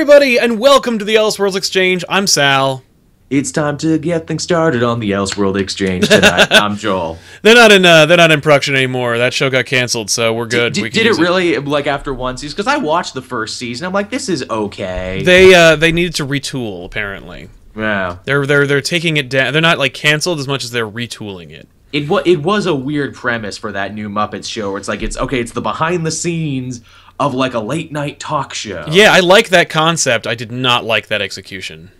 [0.00, 2.04] everybody, and welcome to the Elseworlds Exchange.
[2.08, 2.84] I'm Sal.
[3.30, 6.46] It's time to get things started on the Elseworld Exchange tonight.
[6.52, 7.18] I'm Joel.
[7.42, 7.84] They're not in.
[7.84, 9.18] Uh, they're not in production anymore.
[9.18, 10.74] That show got canceled, so we're good.
[10.74, 12.54] Did, we did it really like after one season?
[12.54, 13.88] Because I watched the first season.
[13.88, 15.24] I'm like, this is okay.
[15.24, 16.84] They uh, they needed to retool.
[16.84, 18.18] Apparently, yeah.
[18.22, 19.52] they're they're they're taking it down.
[19.52, 21.66] They're not like canceled as much as they're retooling it.
[21.92, 24.70] It was it was a weird premise for that new Muppets show.
[24.70, 25.40] Where it's like it's okay.
[25.40, 26.82] It's the behind the scenes
[27.20, 28.86] of like a late night talk show.
[28.90, 30.26] Yeah, I like that concept.
[30.26, 31.90] I did not like that execution.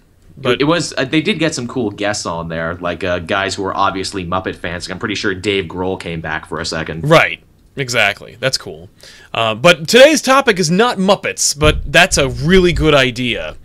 [0.41, 3.57] But it was uh, they did get some cool guests on there, like uh, guys
[3.57, 4.89] who were obviously Muppet fans.
[4.89, 7.09] I'm pretty sure Dave Grohl came back for a second.
[7.09, 7.43] Right.
[7.77, 8.37] Exactly.
[8.41, 8.89] That's cool.
[9.33, 13.57] Uh, but today's topic is not Muppets, but that's a really good idea.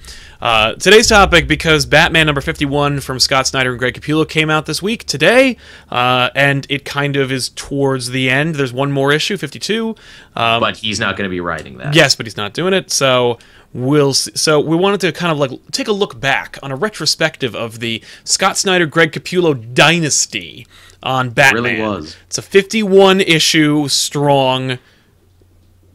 [0.43, 4.65] Uh, today's topic, because Batman number 51 from Scott Snyder and Greg Capullo came out
[4.65, 5.55] this week today,
[5.89, 8.55] uh, and it kind of is towards the end.
[8.55, 9.95] There's one more issue, 52.
[10.35, 11.95] Um, But he's not going to be writing that.
[11.95, 12.91] Yes, but he's not doing it.
[12.91, 13.39] So
[13.71, 16.75] we'll s- so we wanted to kind of like take a look back on a
[16.75, 20.67] retrospective of the Scott Snyder Greg Capullo dynasty
[21.01, 21.63] on Batman.
[21.63, 22.17] really was.
[22.27, 24.77] It's a 51 issue strong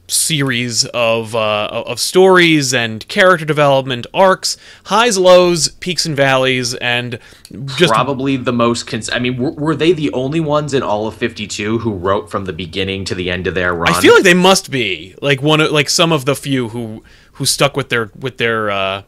[0.08, 7.18] series of uh, of stories and character development arcs, highs, lows, peaks and valleys, and
[7.76, 11.06] just probably the most cons- i mean were, were they the only ones in all
[11.06, 13.92] of 52 who wrote from the beginning to the end of their run?
[13.92, 17.02] I feel like they must be like one of like some of the few who
[17.32, 19.02] who stuck with their with their uh,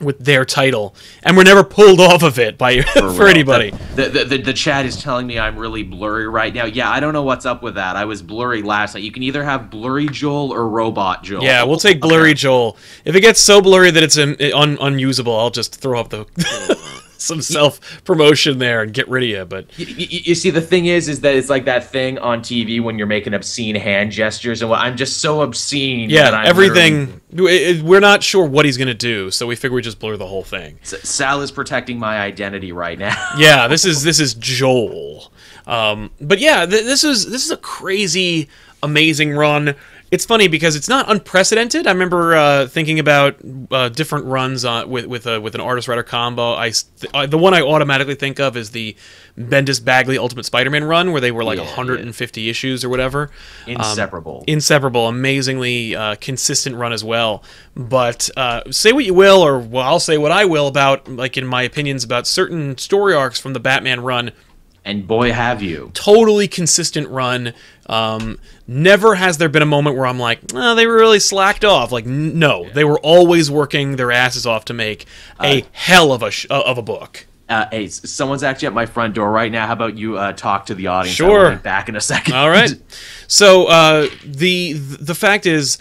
[0.00, 3.22] with their title and we're never pulled off of it by for, real.
[3.28, 3.70] anybody.
[3.94, 7.00] the, the, the, the chat is telling me i'm really blurry right now yeah i
[7.00, 9.70] don't know what's up with that i was blurry last night you can either have
[9.70, 12.76] blurry joel or robot joel Yeah, we'll take blurry Joel.
[13.04, 16.24] If it gets so blurry that it's un- un- unusable, I'll just throw up the
[17.20, 19.44] some self promotion there and get rid of you.
[19.44, 22.18] But Y- y- y- you see the thing is is that it's like that thing
[22.18, 26.14] on tv when you're making obscene hand gestures and what i'm just so obscene that
[26.14, 27.20] yeah, I'm everything.
[27.32, 30.26] we- We're not sure what he's gonna do, so we figure we just blur the
[30.26, 30.78] whole thing.
[30.82, 35.32] Sal is protecting my identity right now yeah, this is this is Joel.
[35.66, 38.48] Um, but yeah, th- this is this is a crazy,
[38.82, 39.74] amazing run.
[40.10, 41.86] It's funny because it's not unprecedented.
[41.86, 43.36] I remember uh, thinking about
[43.70, 46.54] uh, different runs uh, with with a, with an artist writer combo.
[46.54, 48.96] I s- uh, the one I automatically think of is the
[49.38, 53.30] Bendis Bagley Ultimate Spider-Man run, where they were like Yeah, 150 issues or whatever.
[53.66, 57.44] Um, inseparable inseparable, amazingly uh, consistent run as well.
[57.76, 61.36] But uh, say what you will, or well, I'll say what I will about, like
[61.36, 64.32] in my opinions about certain story arcs from the Batman run.
[64.84, 67.52] And boy have you Totally consistent run.
[67.86, 71.90] Um, never has there been a moment where I'm like, oh, they really slacked off.
[71.90, 75.06] Like, no, they were always working their asses off to make
[75.40, 77.26] a hell of a sh- uh, of a book.
[77.48, 79.66] Uh, hey, someone's actually at my front door right now.
[79.66, 81.16] How about you uh, talk to the audience?
[81.16, 81.56] Sure.
[81.56, 82.34] Back in a second.
[82.34, 82.70] All right.
[83.32, 85.78] So uh, the the fact is,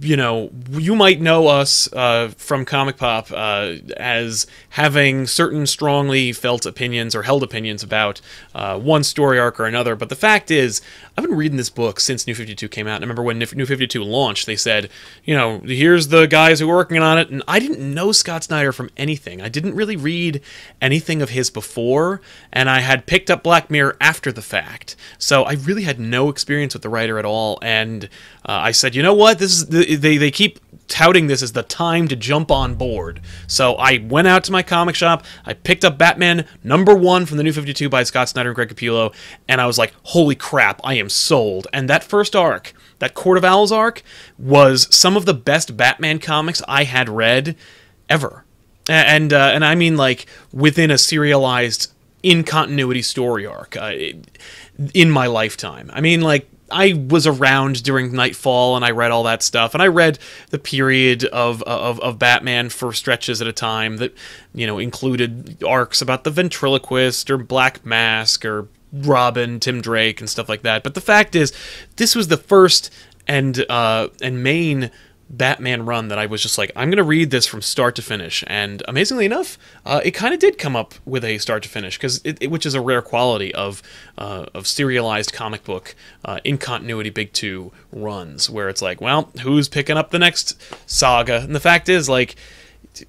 [0.00, 6.32] you know, you might know us uh, from Comic Pop uh, as having certain strongly
[6.32, 8.20] felt opinions or held opinions about
[8.54, 9.94] uh, one story arc or another.
[9.94, 10.80] But the fact is,
[11.16, 12.96] I've been reading this book since New Fifty Two came out.
[12.96, 14.88] And I remember when New Fifty Two launched, they said,
[15.24, 18.44] you know, here's the guys who are working on it, and I didn't know Scott
[18.44, 19.42] Snyder from anything.
[19.42, 20.40] I didn't really read
[20.80, 22.20] anything of his before,
[22.52, 24.96] and I had picked up Black Mirror after the fact.
[25.18, 27.58] So I really had no experience with the writer at all.
[27.60, 28.04] And
[28.46, 29.38] uh, I said, you know what?
[29.38, 29.66] This is
[30.00, 30.58] they they keep
[30.92, 33.18] touting this as the time to jump on board.
[33.46, 35.24] So I went out to my comic shop.
[35.46, 38.54] I picked up Batman number one from the New Fifty Two by Scott Snyder and
[38.54, 39.14] Greg Capullo,
[39.48, 41.66] and I was like, holy crap, I am sold.
[41.72, 44.02] And that first arc, that Court of Owls arc,
[44.38, 47.56] was some of the best Batman comics I had read
[48.10, 48.44] ever.
[48.86, 51.90] And uh, and I mean like within a serialized
[52.22, 53.92] in continuity story arc uh,
[54.92, 55.90] in my lifetime.
[55.94, 59.82] I mean like I was around during Knightfall and I read all that stuff and
[59.82, 60.18] I read
[60.50, 64.14] the period of of, of Batman for stretches at a time that
[64.54, 70.28] you know included arcs about the ventriloquist or Black Mask or Robin, Tim Drake and
[70.28, 70.82] stuff like that.
[70.82, 71.52] But the fact is
[71.96, 72.92] this was the first
[73.26, 74.90] and uh and main
[75.32, 78.02] Batman run that I was just like, I'm going to read this from start to
[78.02, 78.44] finish.
[78.46, 79.56] And amazingly enough,
[79.86, 82.74] uh, it kind of did come up with a start to finish, because which is
[82.74, 83.82] a rare quality of
[84.18, 85.94] uh, of serialized comic book
[86.26, 90.62] uh, in continuity big two runs, where it's like, well, who's picking up the next
[90.86, 91.38] saga?
[91.38, 92.36] And the fact is, like,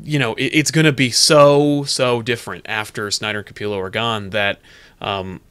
[0.01, 3.89] you know, it, it's going to be so so different after Snyder and Capullo are
[3.89, 4.61] gone that.
[5.01, 5.41] Um,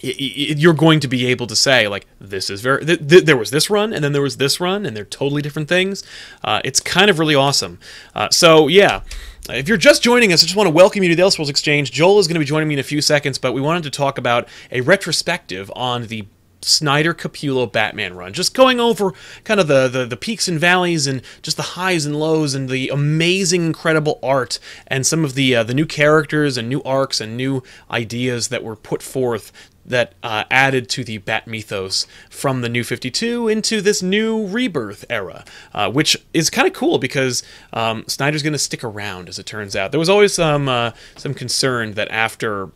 [0.00, 3.50] you're going to be able to say like this is very th- th- there was
[3.50, 6.04] this run and then there was this run and they're totally different things
[6.44, 7.78] uh, it's kind of really awesome
[8.14, 9.00] uh, so yeah
[9.48, 11.92] if you're just joining us, I just want to welcome you to the Elseworlds Exchange.
[11.92, 13.90] Joel is going to be joining me in a few seconds, but we wanted to
[13.90, 16.26] talk about a retrospective on the
[16.62, 18.32] Snyder Capullo Batman run.
[18.32, 19.12] Just going over
[19.44, 22.68] kind of the, the, the peaks and valleys and just the highs and lows and
[22.68, 24.58] the amazing, incredible art
[24.88, 28.64] and some of the uh, the new characters and new arcs and new ideas that
[28.64, 29.52] were put forth
[29.86, 35.04] that uh, added to the Bat mythos from the New 52 into this new rebirth
[35.08, 37.42] era, uh, which is kind of cool because
[37.72, 39.90] um, Snyder's going to stick around, as it turns out.
[39.90, 42.70] There was always some uh, some concern that after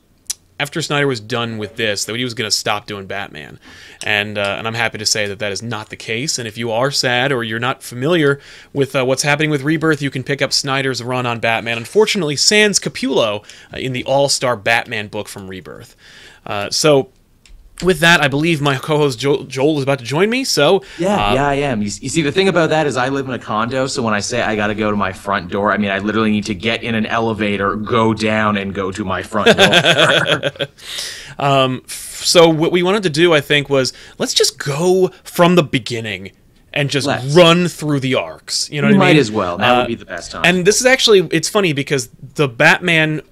[0.60, 3.58] after Snyder was done with this, that he was going to stop doing Batman,
[4.04, 6.38] and uh, and I'm happy to say that that is not the case.
[6.38, 8.38] And if you are sad or you're not familiar
[8.74, 11.78] with uh, what's happening with Rebirth, you can pick up Snyder's run on Batman.
[11.78, 13.42] Unfortunately, sans Capullo
[13.72, 15.96] uh, in the All Star Batman book from Rebirth.
[16.46, 17.10] Uh, so
[17.82, 20.44] with that, I believe my co-host Joel, Joel is about to join me.
[20.44, 21.80] So yeah, uh, yeah, I am.
[21.80, 24.14] You, you, see, the thing about that is I live in a condo, so when
[24.14, 26.46] I say I got to go to my front door, I mean I literally need
[26.46, 30.66] to get in an elevator, go down, and go to my front door.
[31.38, 35.62] um, so what we wanted to do, I think, was let's just go from the
[35.62, 36.32] beginning
[36.72, 38.70] and just run through the arcs.
[38.70, 39.20] You know, we what I mean?
[39.20, 39.58] as well.
[39.58, 40.42] That uh, would be the best time.
[40.44, 43.22] And this is actually it's funny because the Batman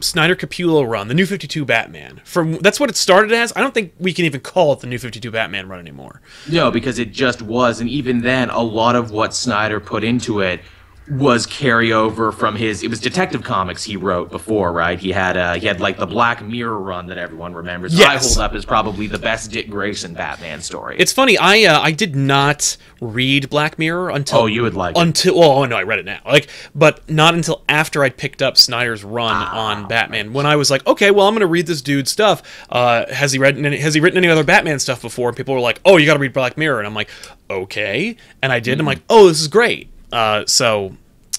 [0.00, 2.20] Snyder Capullo run, the New 52 Batman.
[2.24, 3.52] From that's what it started as.
[3.56, 6.20] I don't think we can even call it the New 52 Batman run anymore.
[6.50, 10.40] No, because it just was and even then a lot of what Snyder put into
[10.40, 10.60] it
[11.08, 14.98] was carryover from his it was detective comics he wrote before right?
[14.98, 17.96] He had uh he had like the black mirror run that everyone remembers.
[17.96, 18.08] Yes.
[18.08, 20.96] i hold up as probably the best dick grayson batman story.
[20.98, 24.96] It's funny i uh, i did not read black mirror until oh you would like
[24.96, 25.38] until it.
[25.38, 26.20] well oh no i read it now.
[26.26, 30.56] Like but not until after i picked up snyder's run ah, on batman when i
[30.56, 32.66] was like okay well i'm gonna read this dude's stuff.
[32.68, 35.28] Uh has he read any, has he written any other batman stuff before?
[35.28, 36.78] And people were like oh you gotta read black mirror.
[36.78, 37.10] And i'm like
[37.48, 38.16] okay.
[38.42, 38.80] And i did mm-hmm.
[38.80, 40.96] i'm like oh this is great uh, so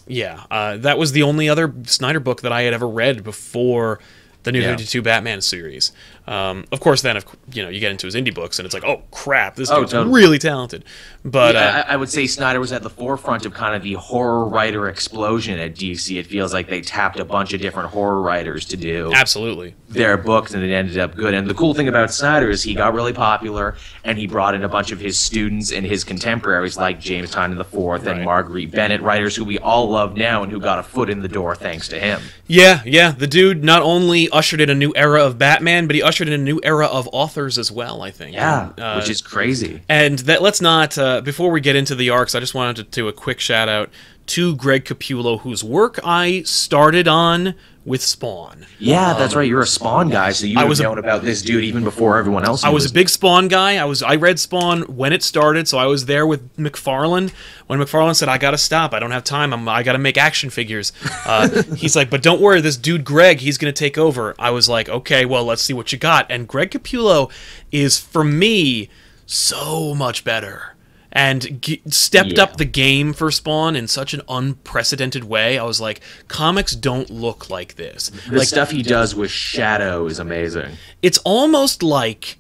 [0.08, 4.00] yeah, uh, that was the only other Snyder book that I had ever read before
[4.44, 4.72] the New yeah.
[4.72, 5.92] 52 Batman series.
[6.28, 8.74] Um, of course, then if you know you get into his indie books and it's
[8.74, 10.14] like, oh crap, this oh, dude's totally.
[10.14, 10.84] really talented.
[11.24, 13.82] But yeah, uh, I, I, would say Snyder was at the forefront of kind of
[13.84, 16.18] the horror writer explosion at DC.
[16.18, 20.18] It feels like they tapped a bunch of different horror writers to do absolutely their
[20.18, 21.34] books, and it ended up good.
[21.34, 24.64] And the cool thing about Snyder is he got really popular, and he brought in
[24.64, 28.08] a bunch of his students and his contemporaries like James Tynion IV right.
[28.08, 31.22] and Marguerite Bennett, writers who we all love now and who got a foot in
[31.22, 32.22] the door thanks to him.
[32.48, 36.02] Yeah, yeah, the dude not only ushered in a new era of Batman, but he
[36.02, 38.02] ushered in a new era of authors as well.
[38.02, 38.34] I think.
[38.34, 39.82] Yeah, and, uh, which is crazy.
[39.88, 42.34] And that let's not uh, before we get into the arcs.
[42.34, 43.90] I just wanted to do a quick shout out
[44.28, 47.56] to Greg Capullo, whose work I started on
[47.88, 48.66] with Spawn.
[48.80, 49.48] Yeah, um, that's right.
[49.48, 52.18] You're a Spawn guy, so you I was known a, about this dude even before
[52.18, 52.60] everyone else.
[52.62, 52.66] Was.
[52.66, 53.78] I was a big Spawn guy.
[53.78, 57.32] I was I read Spawn when it started, so I was there with McFarlane
[57.68, 58.94] when McFarlane said, "I got to stop.
[58.94, 59.54] I don't have time.
[59.54, 60.92] I'm, I got to make action figures."
[61.26, 64.68] Uh, he's like, "But don't worry, this dude Greg, he's to take over." I was
[64.68, 67.32] like, "Okay, well, let's see what you got." And Greg Capullo
[67.72, 68.90] is for me
[69.26, 70.77] so much better
[71.18, 72.44] and g- stepped yeah.
[72.44, 75.58] up the game for Spawn in such an unprecedented way.
[75.58, 78.10] I was like, comics don't look like this.
[78.30, 80.74] The like, stuff he does with Shadow is amazing.
[81.02, 82.38] It's almost like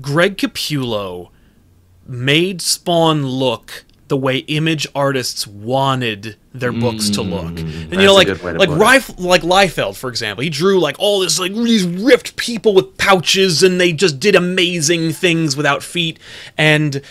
[0.00, 1.28] Greg Capullo
[2.06, 7.54] made Spawn look the way image artists wanted their books to look.
[7.54, 11.20] Mm, and you know, like like Reif, like Liefeld, for example, he drew like all
[11.20, 16.18] this like these ripped people with pouches, and they just did amazing things without feet.
[16.56, 17.02] And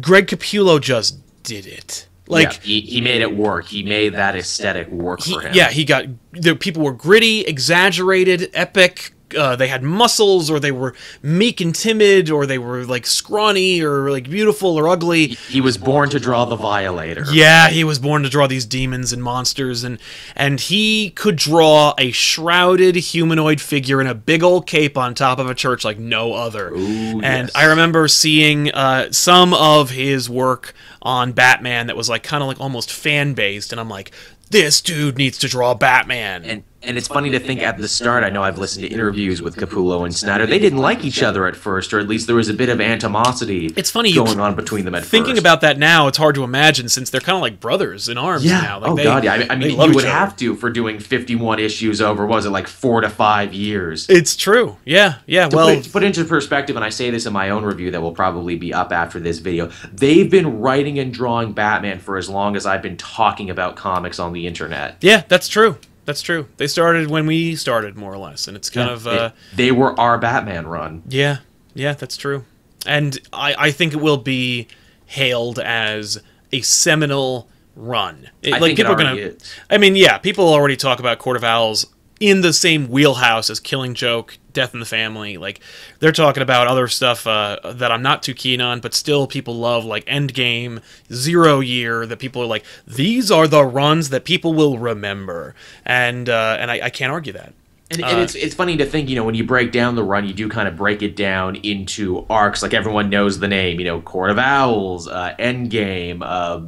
[0.00, 2.06] Greg Capullo just did it.
[2.26, 3.66] Like yeah, he, he made it work.
[3.66, 5.54] He made that aesthetic work he, for him.
[5.54, 10.72] Yeah, he got the people were gritty, exaggerated, epic, uh, they had muscles or they
[10.72, 15.28] were meek and timid or they were like scrawny or like beautiful or ugly.
[15.28, 17.24] He was born to draw the violator.
[17.30, 19.98] Yeah, he was born to draw these demons and monsters and
[20.36, 25.38] and he could draw a shrouded humanoid figure in a big old cape on top
[25.38, 26.70] of a church like no other.
[26.72, 27.50] Ooh, and yes.
[27.54, 32.48] I remember seeing uh, some of his work on Batman that was like kind of
[32.48, 34.12] like almost fan based and I'm like
[34.50, 36.44] this dude needs to draw Batman.
[36.44, 39.42] And and it's funny to think at the start, I know I've listened to interviews
[39.42, 40.46] with Capullo and Snyder.
[40.46, 42.80] They didn't like each other at first, or at least there was a bit of
[42.80, 45.40] animosity it's funny going on between them at thinking first.
[45.40, 48.44] about that now, it's hard to imagine since they're kind of like brothers in arms
[48.44, 48.60] yeah.
[48.60, 48.78] now.
[48.78, 49.46] Like oh, they, God, yeah.
[49.50, 53.00] I mean, you would have to for doing 51 issues over, was it like four
[53.00, 54.08] to five years?
[54.08, 54.76] It's true.
[54.84, 55.48] Yeah, yeah.
[55.48, 57.90] To well, put, to put into perspective, and I say this in my own review
[57.90, 62.16] that will probably be up after this video, they've been writing and drawing Batman for
[62.16, 64.96] as long as I've been talking about comics on the internet.
[65.00, 65.76] Yeah, that's true.
[66.08, 66.48] That's true.
[66.56, 69.66] They started when we started, more or less, and it's kind yeah, of uh, they,
[69.66, 71.02] they, were our Batman run.
[71.06, 71.40] Yeah,
[71.74, 72.46] yeah, that's true.
[72.86, 74.68] And I, I think it will be
[75.04, 76.18] hailed as
[76.50, 78.30] a seminal run.
[78.40, 79.16] It, I like people are gonna.
[79.16, 79.54] Is.
[79.68, 81.84] I mean, yeah, people already talk about Court of Owls
[82.20, 85.36] in the same wheelhouse as Killing Joke, Death in the Family.
[85.36, 85.60] Like
[86.00, 89.54] they're talking about other stuff uh, that I'm not too keen on, but still people
[89.54, 92.06] love like Endgame, Zero Year.
[92.06, 96.72] That people are like these are the runs that people will remember, and uh, and
[96.72, 97.54] I, I can't argue that.
[97.90, 100.26] And, and, it's it's funny to think, you know, when you break down the run,
[100.26, 102.62] you do kind of break it down into arcs.
[102.62, 106.60] Like everyone knows the name, you know, Court of Owls, uh, Endgame, uh,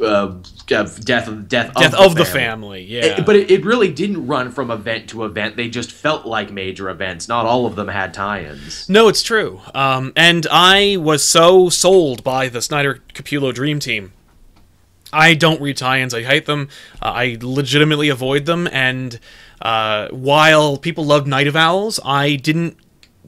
[0.00, 0.36] uh,
[0.66, 2.82] death, death, death of, the, of the family.
[2.82, 5.56] Yeah, it, but it, it, really didn't run from event to event.
[5.56, 7.28] They just felt like major events.
[7.28, 8.88] Not all of them had tie-ins.
[8.88, 9.60] No, it's true.
[9.74, 14.12] Um, and I was so sold by the Snyder Capullo Dream Team.
[15.12, 16.14] I don't read tie-ins.
[16.14, 16.68] I hate them.
[17.00, 18.68] Uh, I legitimately avoid them.
[18.70, 19.18] And
[19.62, 22.76] uh, while people loved Night of Owls, I didn't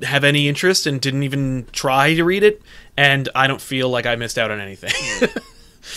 [0.02, 2.62] have any interest and didn't even try to read it.
[2.96, 5.28] And I don't feel like I missed out on anything.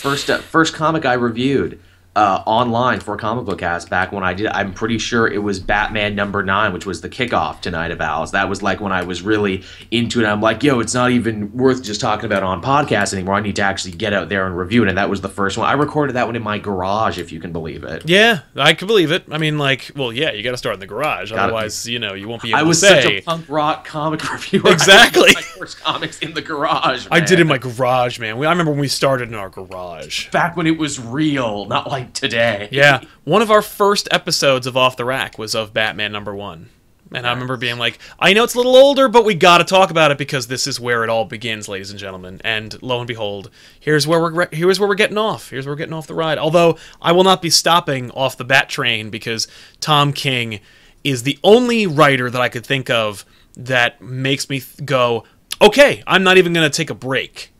[0.04, 1.80] first, uh, first comic I reviewed
[2.16, 4.46] uh, online for Comic Book Cast back when I did.
[4.48, 8.00] I'm pretty sure it was Batman number nine, which was the kickoff to Night of
[8.00, 8.30] Owls.
[8.32, 10.26] That was like when I was really into it.
[10.26, 13.34] I'm like, yo, it's not even worth just talking about on podcast anymore.
[13.34, 14.88] I need to actually get out there and review it.
[14.88, 15.68] And that was the first one.
[15.68, 18.08] I recorded that one in my garage, if you can believe it.
[18.08, 19.24] Yeah, I can believe it.
[19.30, 21.92] I mean, like, well, yeah, you got to start in the garage, gotta otherwise, be.
[21.92, 22.50] you know, you won't be.
[22.50, 24.70] able I was such a punk rock comic reviewer.
[24.70, 25.32] Exactly.
[25.34, 27.08] my first comics in the garage.
[27.08, 27.22] Man.
[27.22, 28.36] I did in my garage, man.
[28.36, 30.30] I remember when we started in our garage.
[30.30, 32.68] Back when it was real, not like today.
[32.70, 33.02] Yeah.
[33.24, 36.70] One of our first episodes of Off the Rack was of Batman number one.
[37.12, 39.64] And I remember being like, I know it's a little older, but we got to
[39.64, 42.40] talk about it because this is where it all begins, ladies and gentlemen.
[42.42, 45.50] And lo and behold, here's where we're here's where we're getting off.
[45.50, 46.38] Here's where we're getting off the ride.
[46.38, 49.46] Although I will not be stopping off the Bat train because
[49.80, 50.60] Tom King
[51.04, 53.24] is the only writer that I could think of
[53.56, 55.24] that makes me go,
[55.60, 57.52] okay, I'm not even going to take a break.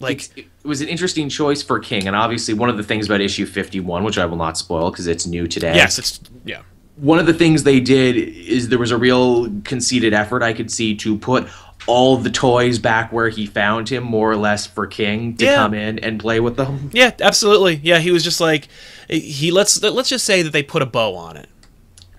[0.00, 3.06] Like it, it was an interesting choice for King, and obviously one of the things
[3.06, 5.74] about issue 51, which I will not spoil because it's new today.
[5.74, 6.62] Yes, it's yeah.
[6.96, 10.70] One of the things they did is there was a real conceited effort I could
[10.70, 11.48] see to put
[11.86, 15.56] all the toys back where he found him, more or less, for King to yeah.
[15.56, 16.90] come in and play with them.
[16.92, 17.80] Yeah, absolutely.
[17.82, 18.68] Yeah, he was just like
[19.08, 21.48] he let's let's just say that they put a bow on it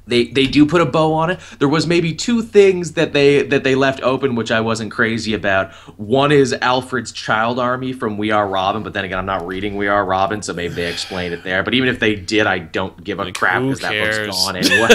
[0.08, 1.40] they they do put a bow on it.
[1.60, 5.34] There was maybe two things that they that they left open, which I wasn't crazy
[5.34, 5.72] about.
[5.98, 9.78] One is Alfred's child army from We Are Robin, but then again, I'm not reading
[9.78, 11.64] We Are Robin, so maybe they explained it there.
[11.64, 14.56] But even if they did, I don't give a like, crap because that book's gone
[14.58, 14.88] anyway.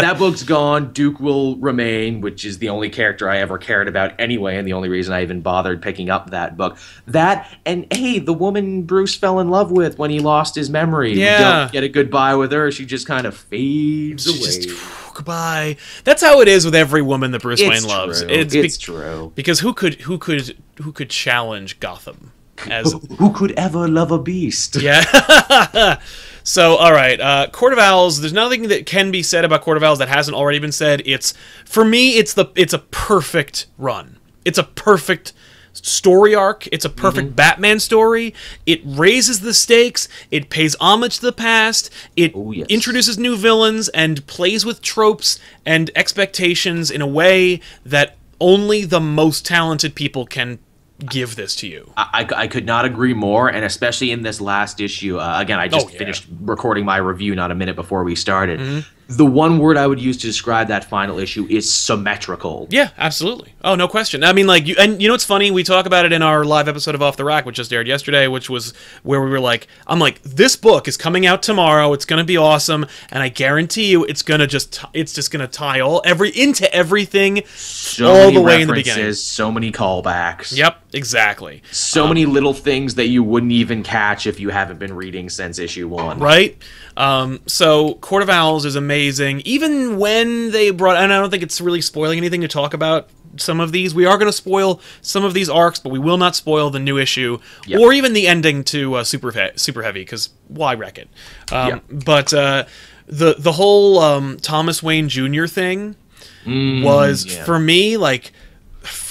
[0.00, 0.92] that book's gone.
[0.92, 4.72] Duke will remain, which is the only character I ever cared about anyway, and the
[4.72, 6.78] only reason I even bothered picking up that book.
[7.06, 11.12] That and hey, the woman Bruce fell in love with when he lost his memory.
[11.12, 11.38] Yeah.
[11.38, 12.70] We don't get a goodbye with her.
[12.70, 14.38] She just kind of fades away.
[14.38, 14.68] Just,
[15.14, 15.76] goodbye.
[16.04, 18.22] That's how it is with every woman that Bruce it's Wayne loves.
[18.22, 18.30] True.
[18.30, 19.32] It's, it's be- true.
[19.34, 22.32] Because who could who could who could challenge Gotham?
[22.70, 24.76] As who could ever love a beast?
[24.76, 25.98] Yeah.
[26.44, 28.20] so, all right, uh, Court of Owls.
[28.20, 31.02] There's nothing that can be said about Court of Owls that hasn't already been said.
[31.04, 34.18] It's for me, it's the it's a perfect run.
[34.44, 35.32] It's a perfect
[35.72, 36.66] story arc.
[36.72, 37.36] It's a perfect mm-hmm.
[37.36, 38.34] Batman story.
[38.66, 40.08] It raises the stakes.
[40.30, 41.90] It pays homage to the past.
[42.16, 42.66] It oh, yes.
[42.68, 49.00] introduces new villains and plays with tropes and expectations in a way that only the
[49.00, 50.58] most talented people can
[50.98, 51.90] give this to you.
[51.96, 55.18] I, I, I, could not agree more, and especially in this last issue.
[55.18, 55.98] Uh, again, I just oh, yeah.
[55.98, 58.60] finished recording my review not a minute before we started.
[58.60, 62.66] Mm-hmm the one word I would use to describe that final issue is symmetrical.
[62.70, 63.52] Yeah, absolutely.
[63.64, 64.24] Oh, no question.
[64.24, 65.50] I mean, like, you, and you know what's funny?
[65.50, 67.86] We talk about it in our live episode of Off the Rack, which just aired
[67.86, 71.92] yesterday, which was where we were like, I'm like, this book is coming out tomorrow.
[71.92, 75.80] It's gonna be awesome, and I guarantee you, it's gonna just, it's just gonna tie
[75.80, 79.12] all every into everything, so all the way in the beginning.
[79.12, 80.56] So many callbacks.
[80.56, 81.62] Yep, exactly.
[81.70, 85.28] So um, many little things that you wouldn't even catch if you haven't been reading
[85.28, 86.18] since issue one.
[86.18, 86.56] Right.
[86.96, 89.42] Um, so Court of Owls is amazing.
[89.44, 93.08] Even when they brought, and I don't think it's really spoiling anything to talk about
[93.36, 93.94] some of these.
[93.94, 96.78] We are going to spoil some of these arcs, but we will not spoil the
[96.78, 97.80] new issue yep.
[97.80, 101.08] or even the ending to uh, Super he- Super Heavy because why wreck it?
[101.50, 101.84] Um, yep.
[101.90, 102.64] But uh,
[103.06, 105.46] the the whole um, Thomas Wayne Jr.
[105.46, 105.96] thing
[106.44, 107.44] mm, was yeah.
[107.44, 108.32] for me like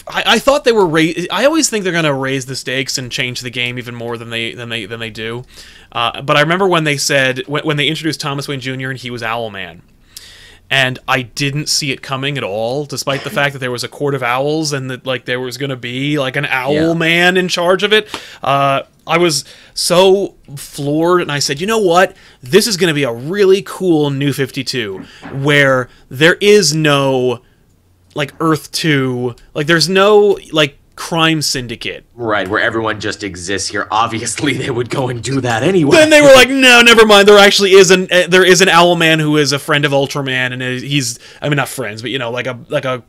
[0.08, 3.12] I, I thought they were ra- I always think they're gonna raise the stakes and
[3.12, 5.44] change the game even more than they than they than they do.
[5.92, 8.90] Uh, but I remember when they said when, when they introduced Thomas Wayne Jr.
[8.90, 9.82] and he was Owlman,
[10.70, 13.90] and I didn't see it coming at all, despite the fact that there was a
[13.90, 16.94] court of owls and that like there was gonna be like an owl yeah.
[16.94, 18.10] man in charge of it.
[18.42, 22.16] Uh, I was so floored, and I said, you know what?
[22.42, 27.42] This is gonna be a really cool New Fifty Two, where there is no
[28.16, 29.36] like Earth 2.
[29.54, 32.06] Like there's no like crime syndicate.
[32.14, 33.88] Right, where everyone just exists here.
[33.90, 35.98] Obviously, they would go and do that anyway.
[35.98, 37.28] Then they were like, no, never mind.
[37.28, 39.92] There actually is an uh, there is an owl man who is a friend of
[39.92, 43.04] Ultraman, and he's I mean not friends, but you know like a like a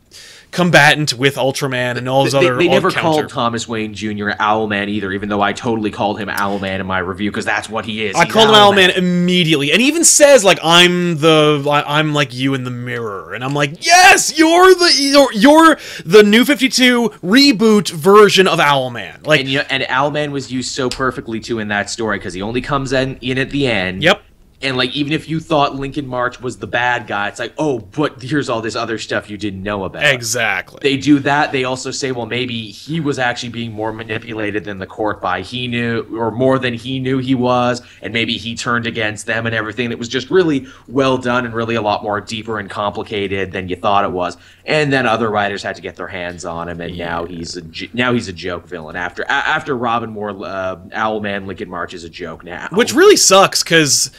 [0.53, 2.57] combatant with Ultraman and all those they, other.
[2.57, 4.31] they never called Thomas Wayne Jr.
[4.39, 7.87] Owlman either, even though I totally called him Owlman in my review because that's what
[7.87, 8.15] he is.
[8.15, 8.91] I He's called him Owlman.
[8.91, 13.33] Owlman immediately, and he even says like I'm the I'm like you in the mirror,
[13.33, 18.59] and I'm like yes, you're the you're, you're the New Fifty Two reboot version of
[18.59, 19.27] Owlman.
[19.27, 22.35] Like And you know, and Owlman was used so perfectly too in that story because
[22.35, 24.03] he only comes in, in at the end.
[24.03, 24.22] yep,
[24.63, 27.79] And like, even if you thought Lincoln March was the bad guy, it's like, oh,
[27.81, 30.05] but here's all this other stuff you didn't know about.
[30.05, 30.79] exactly.
[30.83, 31.53] They do that.
[31.53, 35.43] They also say, well, maybe he was actually being more manipulated than the court by
[35.43, 39.47] he knew, or more than he knew he was, and maybe he turned against them
[39.47, 39.91] and everything.
[39.91, 43.69] It was just really well done and really a lot more deeper and complicated than
[43.69, 44.37] you thought it was.
[44.65, 47.63] And then other writers had to get their hands on him, and now he's a
[47.93, 48.97] now he's a joke villain.
[48.97, 52.69] After after Robin War, uh, Owlman, Lincoln March is a joke now.
[52.71, 54.11] which really sucks because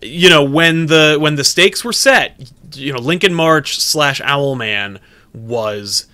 [0.00, 4.98] you know when the when the stakes were set you know lincoln march slash owlman
[5.34, 6.06] was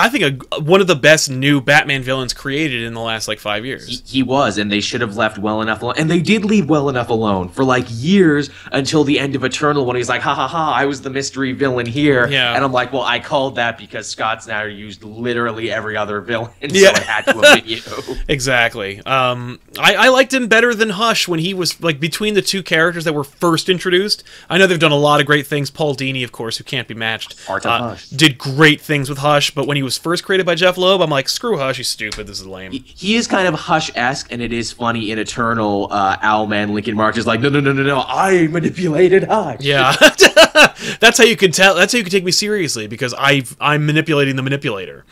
[0.00, 3.38] i think a, one of the best new batman villains created in the last like
[3.38, 5.94] five years he was, and they should have left well enough alone.
[5.98, 9.84] And they did leave well enough alone for like years until the end of Eternal
[9.84, 12.26] when he's like, ha ha ha, I was the mystery villain here.
[12.26, 12.54] Yeah.
[12.54, 16.50] And I'm like, well, I called that because Scott Snyder used literally every other villain.
[16.60, 16.90] So Yeah.
[16.90, 17.80] it had to have been you.
[18.28, 22.42] exactly um I, I liked him better than hush when he was like between the
[22.42, 25.70] two characters that were first introduced i know they've done a lot of great things
[25.70, 29.66] paul dini of course who can't be matched uh, did great things with hush but
[29.66, 32.40] when he was first created by jeph loeb i'm like screw hush he's stupid this
[32.40, 35.88] is lame He is kind of Hush esque, and it is funny in Eternal.
[35.90, 39.60] Uh, Owlman Lincoln March is like, no, no, no, no, no, I manipulated Hush.
[39.60, 39.94] Yeah,
[41.00, 41.74] that's how you can tell.
[41.74, 45.04] That's how you can take me seriously because I I'm manipulating the manipulator.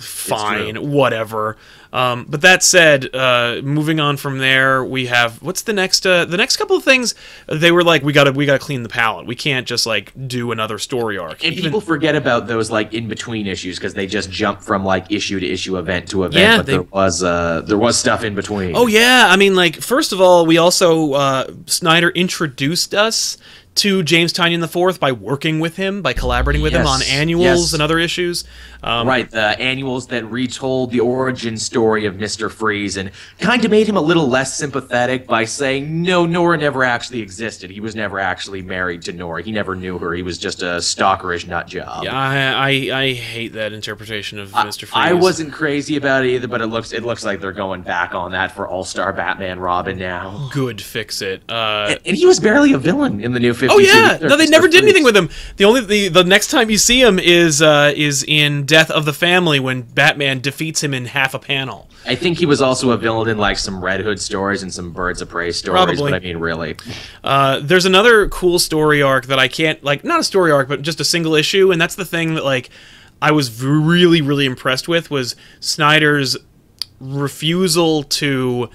[0.00, 1.56] Fine, whatever.
[1.92, 6.06] Um, but that said, uh, moving on from there, we have what's the next?
[6.06, 7.14] Uh, the next couple of things
[7.46, 9.26] they were like, we gotta we gotta clean the palate.
[9.26, 11.42] We can't just like do another story arc.
[11.44, 14.84] And Even- people forget about those like in between issues because they just jump from
[14.84, 16.40] like issue to issue, event to event.
[16.40, 18.76] Yeah, but they- there was uh there was stuff in between.
[18.76, 23.38] Oh yeah, I mean, like first of all, we also uh, Snyder introduced us
[23.78, 27.72] to James Tynion IV by working with him, by collaborating with him on annuals yes.
[27.72, 28.44] and other issues.
[28.82, 32.50] Um, Right, the annuals that retold the origin story of Mr.
[32.50, 33.10] Freeze and
[33.40, 37.70] kind of made him a little less sympathetic by saying, no, Nora never actually existed.
[37.70, 39.42] He was never actually married to Nora.
[39.42, 40.14] He never knew her.
[40.14, 42.04] He was just a stalkerish nut job.
[42.04, 44.80] Yeah, I, I I hate that interpretation of Mr.
[44.80, 44.90] Freeze.
[44.94, 48.14] I wasn't crazy about it either, but it looks it looks like they're going back
[48.14, 50.48] on that for All Star Batman Robin now.
[50.52, 50.80] good.
[50.80, 51.42] Fix it.
[51.48, 53.67] Uh, And he was barely a villain in the new 52.
[53.68, 55.30] Oh yeah, no, they never did anything with him.
[55.56, 59.04] The only the, the next time you see him is uh, is in Death of
[59.04, 61.88] the Family when Batman defeats him in half a panel.
[62.06, 64.92] I think he was also a villain in like some Red Hood stories and some
[64.92, 65.84] Birds of Prey stories.
[65.84, 66.10] Probably.
[66.10, 66.76] But I mean, really,
[67.22, 70.82] Uh, there's another cool story arc that I can't like, not a story arc, but
[70.82, 72.70] just a single issue, and that's the thing that like
[73.20, 76.36] I was really really impressed with was Snyder's
[77.00, 78.70] refusal to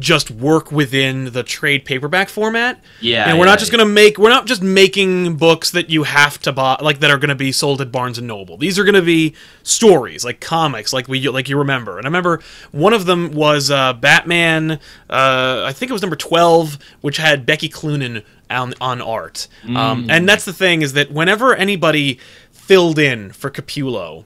[0.00, 2.82] just work within the trade paperback format.
[3.00, 3.78] Yeah, and we're yeah, not just yeah.
[3.78, 7.18] gonna make we're not just making books that you have to buy like that are
[7.18, 8.56] gonna be sold at Barnes and Noble.
[8.56, 11.98] These are gonna be stories like comics, like we like you remember.
[11.98, 12.40] And I remember
[12.72, 14.72] one of them was uh, Batman.
[15.08, 19.46] Uh, I think it was number twelve, which had Becky Cloonan on on art.
[19.64, 20.10] Um, Mm.
[20.10, 22.18] and that's the thing is that whenever anybody
[22.50, 24.24] filled in for Capullo,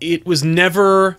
[0.00, 1.16] it was never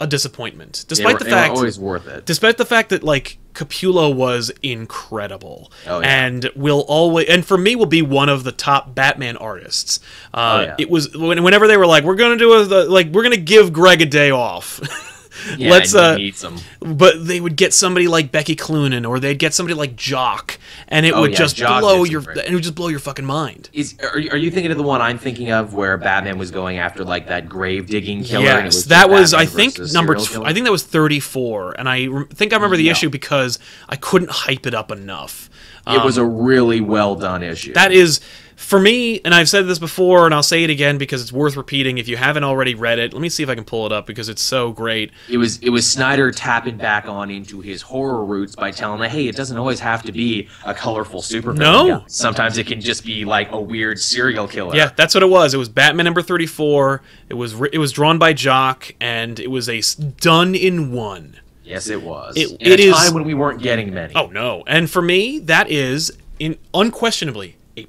[0.00, 2.24] a disappointment, they despite were, the they were fact always worth it.
[2.26, 6.26] despite the fact that like Capullo was incredible Oh, yeah.
[6.26, 9.98] and will always and for me will be one of the top Batman artists.
[10.32, 10.74] Uh, Oh, yeah.
[10.78, 14.00] It was whenever they were like, we're gonna do a like we're gonna give Greg
[14.02, 14.80] a day off.
[15.56, 16.44] Yeah, Let's uh, needs
[16.80, 21.04] but they would get somebody like Becky Cloonan or they'd get somebody like Jock, and
[21.06, 23.00] it Oh, would yeah, just Jock blow your great- and it would just blow your
[23.00, 23.70] fucking mind.
[23.72, 26.50] Is are, you- are you thinking of the one I'm thinking of where Batman was
[26.50, 28.46] going after like that grave digging killer?
[28.48, 30.16] and it Yes, was that was I think number.
[30.44, 32.92] I think that was thirty four, and I re- think I remember the Yeah.
[32.92, 35.50] issue because I couldn't hype it up enough.
[35.88, 37.70] It was a really well done issue.
[37.70, 38.20] Um, That is,
[38.56, 41.56] for me, and I've said this before, and I'll say it again because it's worth
[41.56, 41.96] repeating.
[41.98, 44.04] If you haven't already read it, let me see if I can pull it up
[44.04, 45.12] because it's so great.
[45.30, 49.08] it was it was Snyder tapping back on into his horror roots by telling them,
[49.10, 51.58] hey, it doesn't always have to be a colorful supervillain.
[51.58, 51.98] No.
[52.00, 52.04] guy.
[52.08, 54.74] Sometimes it can just be like a weird serial killer.
[54.74, 55.54] Yeah, that's what it was.
[55.54, 57.00] It was Batman number thirty four.
[57.28, 59.80] It was it was drawn by Jock, and it was a
[60.20, 61.38] done in one.
[61.68, 62.36] Yes, it was.
[62.36, 64.14] It- in it a is- time when we weren't getting many.
[64.14, 64.64] Oh no!
[64.66, 67.86] And for me, that is in unquestionably a.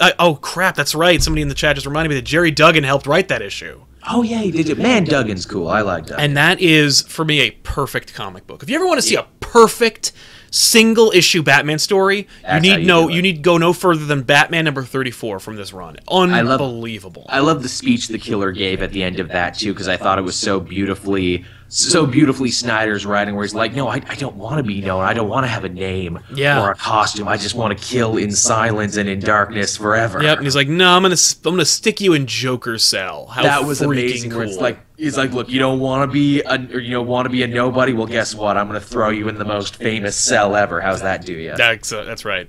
[0.00, 0.74] I, oh crap!
[0.76, 1.22] That's right.
[1.22, 3.82] Somebody in the chat just reminded me that Gerry Duggan helped write that issue.
[4.10, 4.78] Oh yeah, he did it.
[4.78, 5.68] Man, Duggan's cool.
[5.68, 6.24] I like Duggan.
[6.24, 8.62] and that is for me a perfect comic book.
[8.62, 10.12] If you ever want to see a perfect
[10.50, 14.22] single issue Batman story, That's you need you no you need go no further than
[14.22, 15.96] Batman number 34 from this run.
[16.08, 17.26] love- Unbelievable.
[17.28, 19.96] I love the speech the killer gave at the end of that too, because I
[19.98, 24.14] thought it was so beautifully, so beautifully Snyder's writing, where he's like, "No, I, I
[24.14, 25.04] don't want to be known.
[25.04, 26.62] I don't want to have a name Yeah.
[26.62, 27.28] or a costume.
[27.28, 30.68] I just want to kill in silence and in darkness forever." Yep, and he's like,
[30.68, 34.30] "No, I'm gonna, I'm gonna stick you in Joker cell." How that was amazing.
[34.30, 34.38] Cool.
[34.40, 37.06] Where it's like, he's like, "Look, you don't want to be a, or you don't
[37.06, 37.92] want to be a nobody.
[37.92, 38.56] Well, guess what?
[38.56, 40.80] I'm gonna throw you in the most famous cell ever.
[40.80, 42.48] How's that do you?" that's uh, that's right.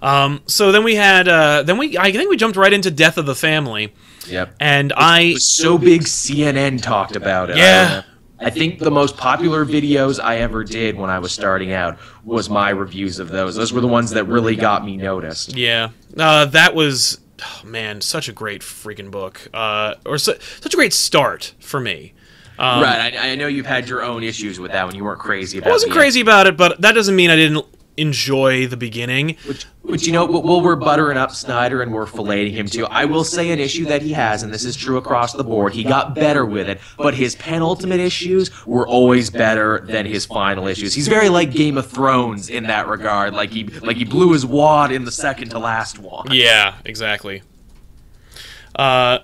[0.00, 3.18] Um, so then we had, uh, then we, I think we jumped right into Death
[3.18, 3.94] of the Family,
[4.26, 4.56] Yep.
[4.58, 7.56] and I, was so big CNN talked about it.
[7.56, 8.02] Yeah.
[8.42, 12.50] I, think the most popular videos I ever did when I was starting out was
[12.50, 13.54] my reviews of those.
[13.54, 15.56] Those were the ones that really got me noticed.
[15.56, 20.74] yeah, uh, that was, oh, man, such a great freaking book, uh, or su- such
[20.74, 22.14] a great start for me.
[22.58, 23.14] Um, right.
[23.16, 25.68] I, I know you've had your own issues with that when You weren't crazy about
[25.68, 25.70] it.
[25.70, 27.64] I wasn't crazy about it, but that doesn't mean I didn't
[27.96, 29.36] enjoy the beginning.
[29.46, 32.86] Which, which you know, well, we're buttering up Snyder and we're filleting him too.
[32.86, 35.74] I will say an issue that he has, and this is true across the board.
[35.74, 40.66] He got better with it, but his penultimate issues were always better than his final
[40.66, 40.94] issues.
[40.94, 43.34] He's very like Game of Thrones in that regard.
[43.34, 46.28] Like he, like he blew his wad in the second to last one.
[46.30, 47.42] Yeah, exactly.
[48.74, 49.18] Uh,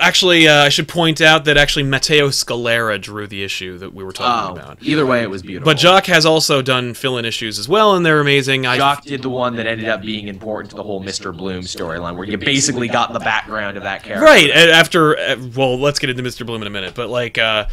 [0.00, 4.04] actually, uh, I should point out that actually Matteo Scalera drew the issue that we
[4.04, 4.78] were talking Oh, about.
[4.82, 5.64] either way, it was beautiful.
[5.64, 8.66] But Jock has also done fill-in issues as well, and they're amazing.
[8.66, 11.36] I Jock did the one that ended up being important to the whole Mr.
[11.36, 14.24] Bloom storyline, where you basically got the background of that character.
[14.24, 15.18] right after.
[15.18, 16.44] uh, Well, let's get into Mr.
[16.44, 17.66] Bloom in a minute, but like uh,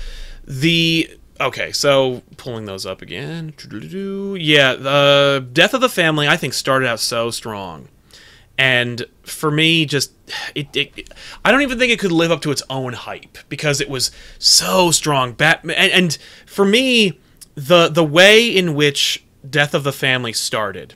[0.45, 1.09] the.
[1.41, 3.53] Okay, so pulling those up again.
[4.39, 7.89] Yeah, the Death of the Family, I think, started out so strong.
[8.57, 10.11] And for me just
[10.53, 11.09] it, it
[11.43, 14.11] i don't even think it could live up to its own hype because it was
[14.39, 17.19] so strong batman and, and for me
[17.55, 20.93] the the way in which death of the family started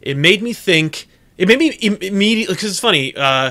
[0.00, 1.06] it made me think
[1.38, 3.50] it made me Im- immediately because it's funny uh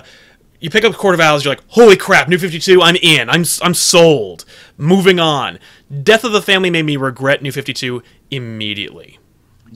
[0.60, 3.30] you pick up Court of Owls, you're like, holy crap, New 52, I'm in.
[3.30, 4.46] I'm, I'm sold.
[4.78, 5.60] Moving on.
[6.02, 9.20] Death of the Family made me regret New 52 immediately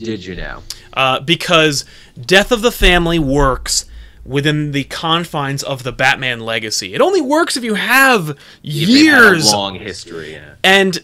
[0.06, 0.64] Did you know?
[0.94, 1.86] uh, because
[2.20, 3.86] Death of the Family works
[4.26, 6.94] within the confines of the Batman legacy.
[6.94, 9.52] It only works if you have a years.
[9.52, 10.34] long history.
[10.34, 10.56] Yeah.
[10.64, 11.04] And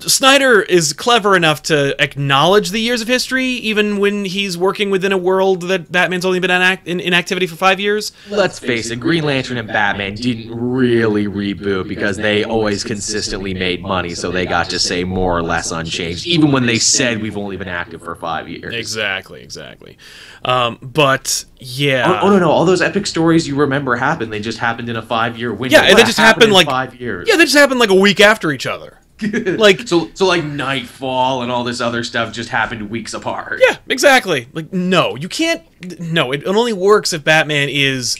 [0.00, 5.10] Snyder is clever enough to acknowledge the years of history, even when he's working within
[5.10, 6.50] a world that Batman's only been
[6.84, 8.12] in, in, activity for five years.
[8.28, 13.82] Let's face it, Green Lantern and Batman didn't really reboot because they always consistently made
[13.82, 17.36] money, so they got to stay more or less unchanged, even when they said we've
[17.36, 18.72] only been active for five years.
[18.74, 19.98] Exactly, exactly.
[20.44, 22.20] Um, but yeah.
[22.22, 22.47] Oh, oh, no, no!
[22.50, 24.32] All those epic stories you remember happened.
[24.32, 25.76] They just happened in a five-year window.
[25.78, 27.28] Yeah, What they just happened in like- five years.
[27.28, 28.98] Yeah, they just happened like a week after each other.
[29.32, 33.60] like so, so like Knightfall and all this other stuff just happened weeks apart.
[33.68, 34.46] Yeah, exactly.
[34.52, 35.62] Like no, you can't.
[36.00, 38.16] No, it, it only works if Batman is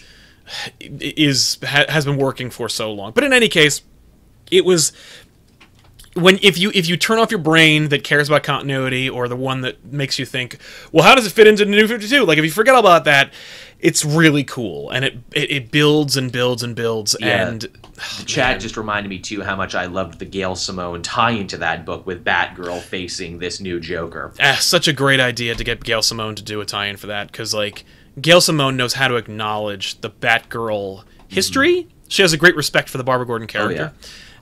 [0.80, 3.12] is ha, has been working for so long.
[3.12, 3.82] But in any case,
[4.50, 4.92] it was
[6.18, 9.36] when if you if you turn off your brain that cares about continuity or the
[9.36, 10.58] one that makes you think,
[10.92, 12.24] well, how does it fit into the New Fifty Two?
[12.24, 13.32] Like if you forget about that,
[13.80, 17.48] it's really cool and it it, it builds and builds and builds Yeah.
[17.48, 21.30] and The chat just reminded me too how much I loved the Gail Simone tie
[21.30, 24.32] into that book with Batgirl facing this new Joker.
[24.40, 27.30] ah, such a great idea to get Gail Simone to do a tie-in for that
[27.30, 27.84] because like
[28.20, 31.86] Gail Simone knows how to acknowledge the Batgirl history.
[32.08, 33.92] She has a great respect for the Barbara Gordon character.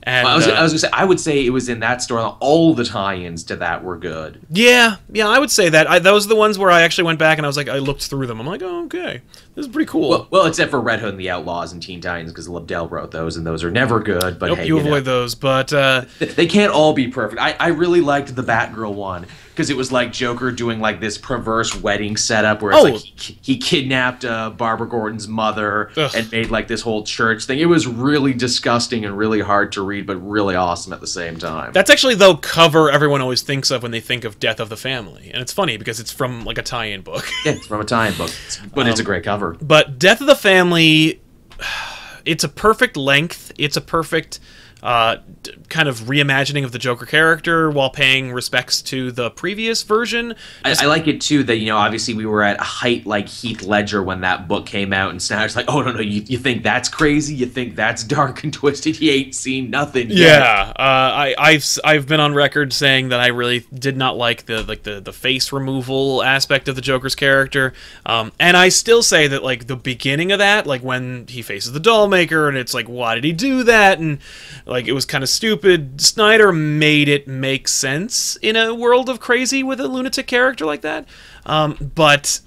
[0.07, 2.01] And I was, uh, I was gonna say I would say it was in that
[2.01, 2.23] story.
[2.38, 4.40] All the tie-ins to that were good.
[4.51, 5.90] yeah, yeah, I would say that.
[5.90, 7.79] I, those are the ones where I actually went back and I was like, I
[7.79, 8.38] looked through them.
[8.38, 9.21] I'm like, oh, okay,
[9.57, 10.09] this is pretty cool.
[10.09, 13.11] Well, well, except for Red Hood and the Outlaws and Teen Titans because Lobdell wrote
[13.11, 14.38] those, and those are never good.
[14.38, 14.88] But nope, hey, you you know.
[14.88, 15.35] avoid those.
[15.35, 17.40] But uh, they can't all be perfect.
[17.40, 21.16] I, I really liked the Batgirl one because it was like Joker doing like this
[21.16, 22.83] perverse wedding setup where it's Oh.
[22.85, 26.11] like he, he kidnapped uh, Barbara Gordon's mother Ugh.
[26.14, 27.59] and made like this whole church thing.
[27.59, 31.38] It was really disgusting and really hard to read, but really awesome at the same
[31.38, 31.73] time.
[31.73, 34.77] that's actually the cover everyone always thinks of when they think of Death of the
[34.77, 37.25] Family, and it's funny because it's from like a tie-in book.
[37.45, 38.31] yeah, it's from a tie-in book,
[38.75, 39.57] but it's a great cover.
[39.62, 41.21] But Death of the Family,
[42.27, 43.53] it's a perfect length.
[43.59, 44.38] It's a perfect
[44.83, 49.83] uh, d- kind of reimagining of the Joker character while paying respects to the previous
[49.83, 50.35] version.
[50.65, 53.29] I, I like it too that you know obviously we were at a height like
[53.29, 56.39] Heath Ledger when that book came out, and Snyder's like, oh no no, you, you
[56.39, 57.35] think that's crazy?
[57.35, 59.01] You think that's dark and twisted?
[59.01, 60.11] You ain't seen nothing.
[60.11, 64.17] yet." Yeah, uh, I, I've I've been on record saying that I really did not
[64.17, 67.73] like the like the, the face removal aspect of the Joker's character,
[68.05, 71.73] um, and I still say that like the beginning of that, like when he faces
[71.73, 74.19] the doll maker, and it's like why did he do that, and
[74.66, 76.00] like it was kind of stupid.
[76.00, 80.83] Snyder made it make sense in a world of crazy with a lunatic character like
[80.83, 81.09] that,
[81.46, 82.40] um, but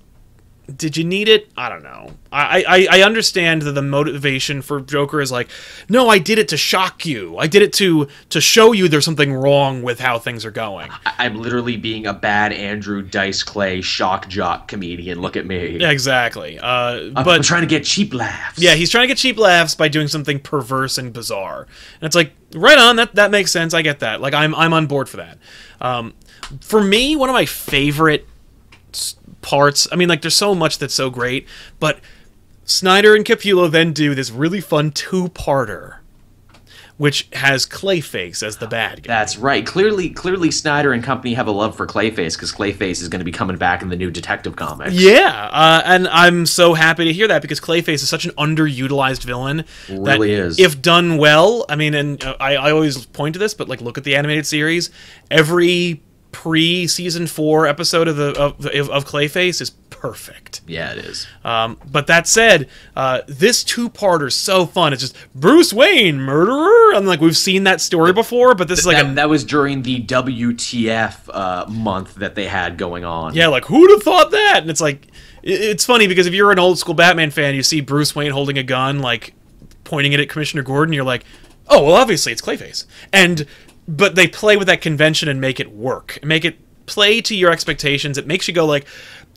[0.75, 1.49] did you need it?
[1.58, 2.12] I don't know.
[2.32, 5.49] I, I, I understand that the motivation for Joker is like,
[5.89, 7.38] no, I did it to shock you.
[7.38, 10.89] I did it to to show you there's something wrong with how things are going.
[11.05, 15.21] I- I'm literally being a bad Andrew Dice Clay shock jock comedian.
[15.21, 15.84] Look at me.
[15.84, 16.60] Exactly.
[16.60, 18.60] Uh, I'm, I'm but trying to get cheap laughs.
[18.60, 21.63] yeah, he's trying to get cheap laughs by doing something perverse and bizarre.
[21.99, 23.73] And it's like, right on, that that makes sense.
[23.73, 24.21] I get that.
[24.21, 25.38] Like I'm I'm on board for that.
[25.82, 26.13] Um,
[26.62, 28.27] for me, one of my favorite
[29.41, 29.88] parts.
[29.91, 31.47] I mean, like there's so much that's so great,
[31.80, 31.99] but
[32.65, 35.97] Snyder and Capullo then do this really fun two-parter,
[36.97, 39.08] which has Clayface as the bad guy.
[39.08, 39.65] That's right.
[39.65, 43.25] Clearly, clearly, Snyder and company have a love for Clayface because Clayface is going to
[43.25, 44.89] be coming back in the new Detective comic.
[44.91, 49.23] Yeah, uh, and I'm so happy to hear that because Clayface is such an underutilized
[49.23, 49.63] villain.
[49.88, 50.60] that Really is.
[50.60, 53.82] If done well, I mean, and uh, I, I always point to this, but like,
[53.82, 54.91] look at the animated series.
[55.32, 60.62] Every pre season four episode of the of, of, Clayface is perfect.
[60.68, 61.28] Yeah, it is.
[61.44, 64.94] Um, but that said, uh, this two parter is so fun.
[64.94, 66.96] It's just Bruce Wayne murderer.
[66.96, 69.44] I'm like, we've seen that story before, but this is like that, a that was
[69.44, 73.34] during the WTF uh, month that they had going on.
[73.34, 74.60] Yeah, like who'd have thought that?
[74.62, 75.08] And it's like,
[75.42, 78.58] it's funny because if you're an old school Batman fan, you see Bruce Wayne holding
[78.58, 79.34] a gun, like
[79.84, 81.26] pointing it at Commissioner Gordon, you're like,
[81.68, 82.86] oh, well, obviously it's Clayface.
[83.13, 83.46] And
[83.89, 87.52] but they play with that convention and make it work, make it play to your
[87.52, 88.17] expectations.
[88.17, 88.86] It makes you go like,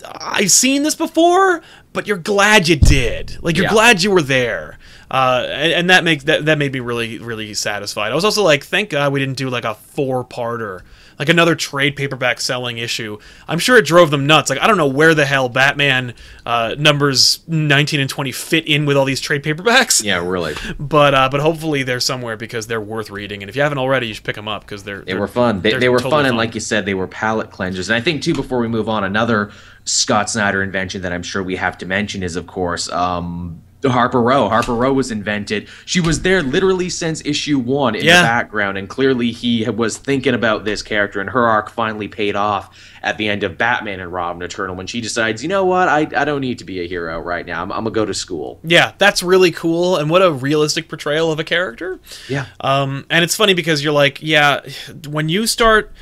[0.07, 1.63] I've seen this before,
[1.93, 3.39] but you're glad you did.
[3.43, 3.73] Like you're Yeah.
[3.73, 4.79] glad you were there.
[5.11, 8.13] Uh, and, and that makes that that made me really really satisfied.
[8.13, 10.81] I was also like, thank God we didn't do like a four parter,
[11.19, 13.19] like another trade paperback selling issue.
[13.49, 14.51] I'm sure it drove them nuts.
[14.51, 18.87] Like I don't know where the hell Batman uh, numbers 19 and 20 fit in
[18.87, 20.03] with all these trade paperbacks.
[20.03, 20.55] Yeah, really.
[20.79, 23.43] But uh, but hopefully they're somewhere because they're worth reading.
[23.43, 25.61] And if you haven't already, you should pick them up because they're They were fun.
[25.61, 27.89] They, they're were totally fun, and like you said, they were palate cleansers.
[27.89, 29.53] And I think too, before we move on, another
[29.85, 34.21] Scott Snyder invention that I'm sure we have to mention is, of course, um, Harper
[34.23, 34.49] Row.
[34.49, 35.69] Harper Row was invented.
[35.85, 38.23] She was there literally since issue one in Yeah.
[38.23, 42.37] the background, and clearly he was thinking about this character, and her arc finally paid
[42.37, 45.89] off at the end of Batman and Robin Eternal when she decides, you know what,
[45.89, 47.61] I, I don't need to be a hero right now.
[47.63, 48.61] I'm, I'm gonna go to school.
[48.63, 49.97] yeah, that's really cool.
[49.97, 51.99] And what a realistic portrayal of a character.
[52.29, 52.47] Yeah.
[52.61, 54.61] Um, and it's funny because you're like, yeah,
[55.09, 55.93] when you start,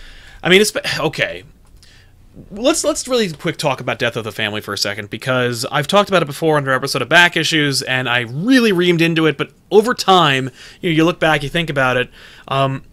[0.42, 1.44] I mean, it's okay.
[2.52, 5.88] Let's let's really quick talk about Death of the Family for a second because I've
[5.88, 9.36] talked about it before under episode of Back Issues, and I really reamed into it.
[9.36, 12.08] But over time, you know, you look back, you think about it.
[12.46, 12.84] Um,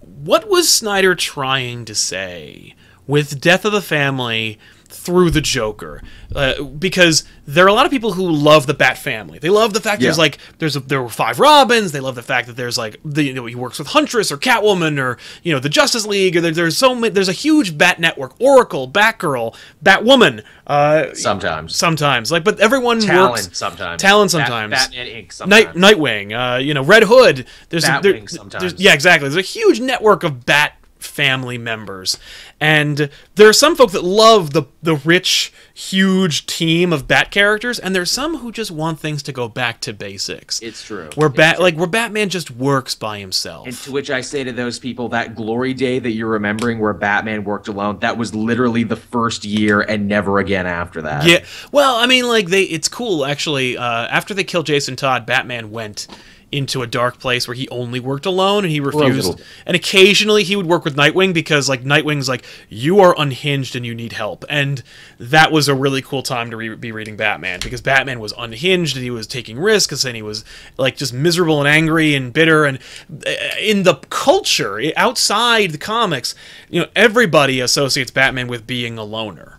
[0.00, 2.74] what was Snyder trying to say
[3.06, 4.58] with Death of the Family
[4.92, 6.02] through the Joker?
[6.34, 9.38] Uh, because there are a lot of people who love the Bat family.
[9.38, 11.92] They love the fact there's like there's a, there were five Robins.
[11.92, 14.36] They love the fact that there's like the, you know he works with Huntress or
[14.36, 17.76] Catwoman or you know the Justice League or there, there's so many, there's a huge
[17.76, 18.40] Bat network.
[18.40, 20.44] Oracle, Batgirl, Batwoman.
[20.66, 21.74] Uh, Sometimes.
[21.76, 24.00] sometimes like but everyone Talon works sometimes.
[24.00, 24.70] Talon Bat- sometimes.
[24.70, 25.46] Batman Inc.
[25.46, 25.72] Night.
[25.74, 27.46] Nightwing, uh, you know, Red Hood.
[27.68, 28.62] There's a, there- sometimes.
[28.62, 29.28] there's- yeah, exactly.
[29.28, 30.74] There's a huge network of Bat
[31.04, 32.18] family members,
[32.60, 37.78] and there are some folk that love the the rich, huge team of Bat characters,
[37.78, 40.60] and there's some who just want things to go back to basics.
[40.60, 41.10] It's true.
[41.14, 41.62] Where It's Bat true.
[41.64, 43.66] like where Batman just works by himself.
[43.66, 46.92] And to which I say to those people, that glory day that you're remembering where
[46.92, 51.26] Batman worked alone, that was literally the first year and never again after that.
[51.26, 51.44] Yeah.
[51.70, 53.76] Well, I mean, like they, it's cool actually.
[53.76, 56.06] Uh, after they killed Jason Todd, Batman went
[56.52, 59.40] into a dark place where he only worked alone and he refused.
[59.66, 63.84] And occasionally he would work with Nightwing because like Nightwing's like you are unhinged and
[63.84, 64.44] you need help.
[64.48, 64.82] And
[65.18, 68.96] that was a really cool time to re- be reading Batman because Batman was unhinged
[68.96, 70.44] and he was taking risks and he was
[70.76, 72.78] like just miserable and angry and bitter and
[73.26, 76.34] uh, in the culture outside the comics,
[76.68, 79.51] you know, everybody associates Batman with being a loner.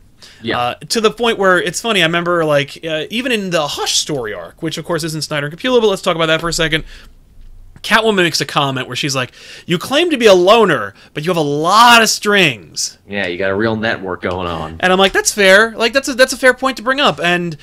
[0.44, 0.60] Yeah.
[0.60, 2.02] Uh, to the point where it's funny.
[2.02, 5.48] I remember, like, uh, even in the Hush story arc, which of course isn't Snyder
[5.48, 6.84] and Capullo, but let's talk about that for a second.
[7.82, 9.34] Catwoman makes a comment where she's like,
[9.66, 13.38] "You claim to be a loner, but you have a lot of strings." Yeah, you
[13.38, 14.78] got a real network going on.
[14.80, 15.72] And I'm like, "That's fair.
[15.76, 17.58] Like, that's a that's a fair point to bring up." And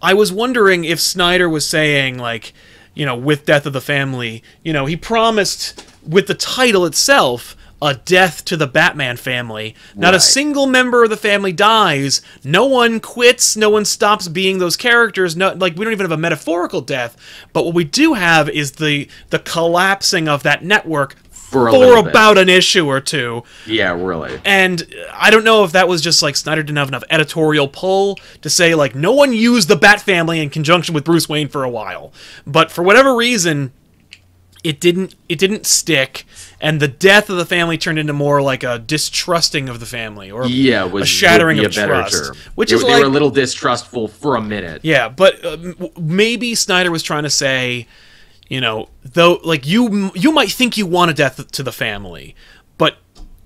[0.00, 2.52] I was wondering if Snyder was saying like.
[2.96, 7.56] you know, with Death of the Family, you know, he promised with the title itself
[7.84, 9.74] a death to the Batman family.
[9.94, 12.22] Not a single member of the family dies.
[12.42, 13.56] No one quits.
[13.56, 15.36] No one stops being those characters.
[15.36, 17.16] No, like we don't even have a metaphorical death.
[17.52, 22.02] But what we do have is the the collapsing of that network For for little
[22.02, 22.10] bit.
[22.12, 23.42] about an issue or two.
[23.66, 24.40] Yeah, really.
[24.46, 28.18] And I don't know if that was just like Snyder didn't have enough editorial pull
[28.40, 31.64] to say like no one used the Bat family in conjunction with Bruce Wayne for
[31.64, 32.12] a while.
[32.46, 33.72] But for whatever reason,
[34.64, 36.24] it didn't it didn't stick
[36.60, 40.30] and the death of the family turned into more like a distrusting of the family
[40.30, 42.24] or Yeah, was a shattering of a better trust.
[42.24, 42.36] term.
[42.54, 44.80] Which they, is they like were a little distrustful for a minute.
[44.82, 45.58] yeah, but uh,
[46.00, 47.86] maybe Snyder was trying to say,
[48.48, 52.34] you know, though, like you you might think you want a death to the family,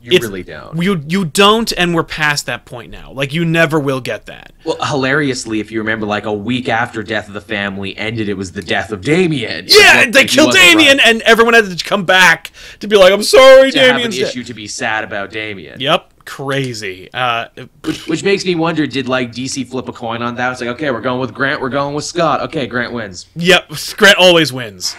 [0.01, 0.81] You it's- really don't.
[0.81, 3.11] You you don't, and we're past that point now.
[3.13, 4.53] Like you never will get that.
[4.65, 8.35] Well, hilariously, if you remember, like a week after Death of the Family ended, it
[8.35, 9.67] was the death of Damian.
[9.69, 12.97] Yeah, Like, they he killed Damian, right and everyone had to come back to be
[12.97, 15.81] like, "I'm sorry, to have an issue to be sad about Damian.
[15.81, 17.09] Yep, crazy.
[17.13, 17.47] Uh,
[17.85, 20.53] Which, which makes me wonder, did like DC flip a coin on that?
[20.53, 22.41] It's like, okay, we're going with Grant, we're going with Scott.
[22.43, 23.27] Okay, Grant wins.
[23.35, 24.95] Yep, Grant always wins.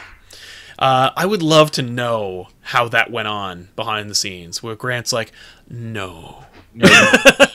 [0.80, 5.12] Uh, I would love to know how that went on behind the scenes, where Grant's
[5.12, 5.32] like,
[5.70, 6.88] "No, No,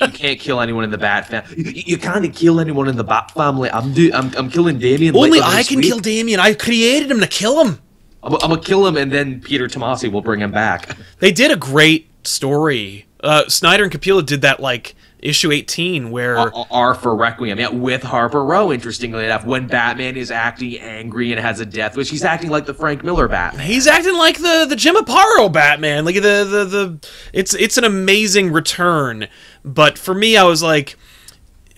[0.01, 1.57] you can't kill anyone in the Bat family.
[1.57, 3.71] You, you can't kill anyone in the Bat family.
[3.71, 5.17] I'm do, I'm, I'm killing Damian.
[5.17, 5.87] only I can week.
[5.87, 6.39] kill Damian.
[6.39, 7.81] I created him to kill him."
[8.23, 10.97] I'm, I'm gonna kill him, and then Peter Tomasi will bring him back.
[11.21, 13.07] They did a great story.
[13.21, 17.71] Uh, Snyder and Capullo did that like issue 18, where R- R for Requiem, yeah,
[17.71, 18.71] with Harper Row.
[18.73, 22.67] Interestingly enough, when Batman is acting angry and has a death wish, he's acting like
[22.67, 23.67] the Frank Miller Batman.
[23.67, 26.05] he's acting like the the Jim Aparo Batman.
[26.05, 29.27] Like the the the it's it's an amazing return.
[29.65, 30.97] But for me, I was like,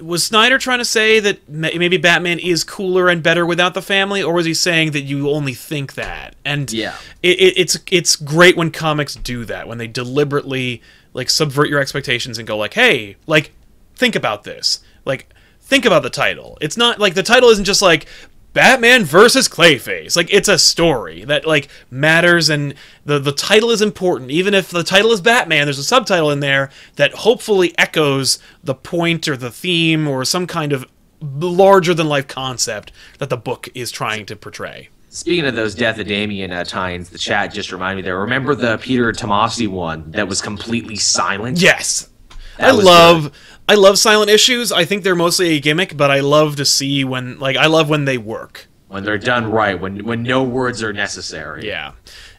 [0.00, 4.22] was Snyder trying to say that maybe Batman is cooler and better without the family,
[4.22, 6.34] or was he saying that you only think that?
[6.44, 6.96] And Yeah.
[7.22, 10.82] it, it, it's it's great when comics do that when they deliberately
[11.16, 13.52] like subvert your expectations and go like, hey, like
[13.94, 16.58] think about this, like think about the title.
[16.60, 18.06] It's not like the title isn't just like
[18.52, 20.14] Batman versus Clayface.
[20.14, 22.74] Like it's a story that like matters and
[23.06, 24.30] the the title is important.
[24.30, 28.74] Even if the title is Batman, there's a subtitle in there that hopefully echoes the
[28.74, 30.86] point or the theme or some kind of
[31.22, 34.90] larger than life concept that the book is trying to portray.
[35.16, 38.20] Speaking of those Death of Damian uh, tie-ins, the chat just reminded me there.
[38.20, 41.58] Remember the Peter Tomasi one that was completely silent?
[41.58, 42.10] Yes.
[42.58, 43.32] That I love
[43.66, 44.72] I love silent issues.
[44.72, 47.88] I think they're mostly a gimmick, but I love to see when like I love
[47.88, 48.66] when they work.
[48.88, 51.66] When they're done right, when when no words are necessary.
[51.66, 51.92] Yeah.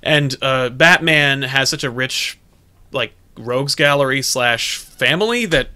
[0.03, 2.37] And uh Batman has such a rich
[2.91, 5.69] like rogues gallery slash family that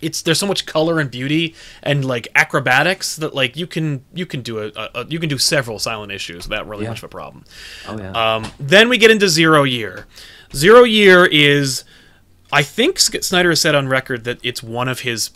[0.00, 4.26] it's there's so much color and beauty and like acrobatics that like you can you
[4.26, 6.90] can do a, a, you can do several silent issues without really Yeah.
[6.90, 7.44] much of a problem.
[7.86, 8.12] Oh yeah.
[8.36, 10.06] Um, then we get into Zero Year.
[10.54, 11.84] Zero Year is,
[12.52, 15.30] I think Snyder has said on record that it's one of his,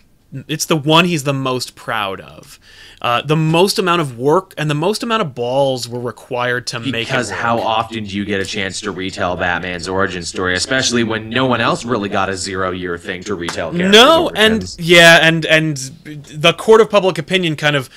[0.49, 2.59] it's the one he's the most proud of.
[3.03, 6.79] Uh, the most amount of work and the most amount of balls were required to
[6.79, 10.55] make it because how often do you get a chance to retell Batman's origin story,
[10.55, 13.73] especially when no one else really got a zero-year thing to retell?
[13.73, 17.91] No, and yeah, and and the court of public opinion kind of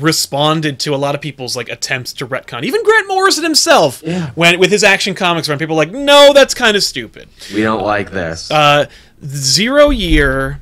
[0.00, 2.62] responded to a lot of people's like attempts to retcon.
[2.62, 4.30] Even Grant Morrison himself, Yeah.
[4.34, 7.28] when with his Action Comics run, people were like, no, that's kind of stupid.
[7.52, 8.50] we don't like this.
[8.50, 8.86] Uh,
[9.24, 10.60] zero year.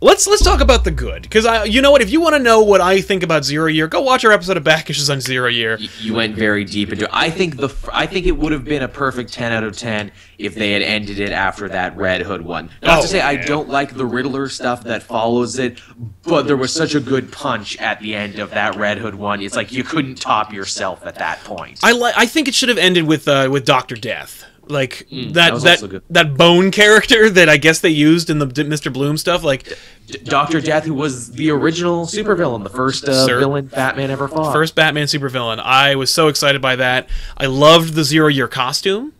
[0.00, 2.38] Let's let's talk about the good because I you know what if you want to
[2.38, 5.20] know what I think about zero year go watch our episode of Back Issues on
[5.20, 5.76] zero year.
[5.98, 7.08] you went very deep into.
[7.12, 10.12] I think the I think it would have been a perfect ten out of ten
[10.38, 12.70] if they had ended it after that Red Hood one.
[12.80, 15.80] Not Oh, to say I don't like the Riddler stuff that follows it,
[16.22, 19.42] but there was such a good punch at the end of that Red Hood one.
[19.42, 21.80] It's like you couldn't top yourself at that point.
[21.82, 25.08] I like I think it should have ended with uh, with Doctor Death like that
[25.10, 28.64] Mm, that was that that bone character that I guess they used in the D-
[28.64, 28.92] Mr.
[28.92, 29.64] Bloom stuff like
[30.06, 33.38] D- Doctor Death, who was the original supervillain, the first uh, Sir.
[33.38, 34.52] villain Batman ever fought.
[34.52, 35.58] first Batman supervillain.
[35.60, 37.08] I was so excited by that.
[37.36, 39.12] I loved the zero year costume.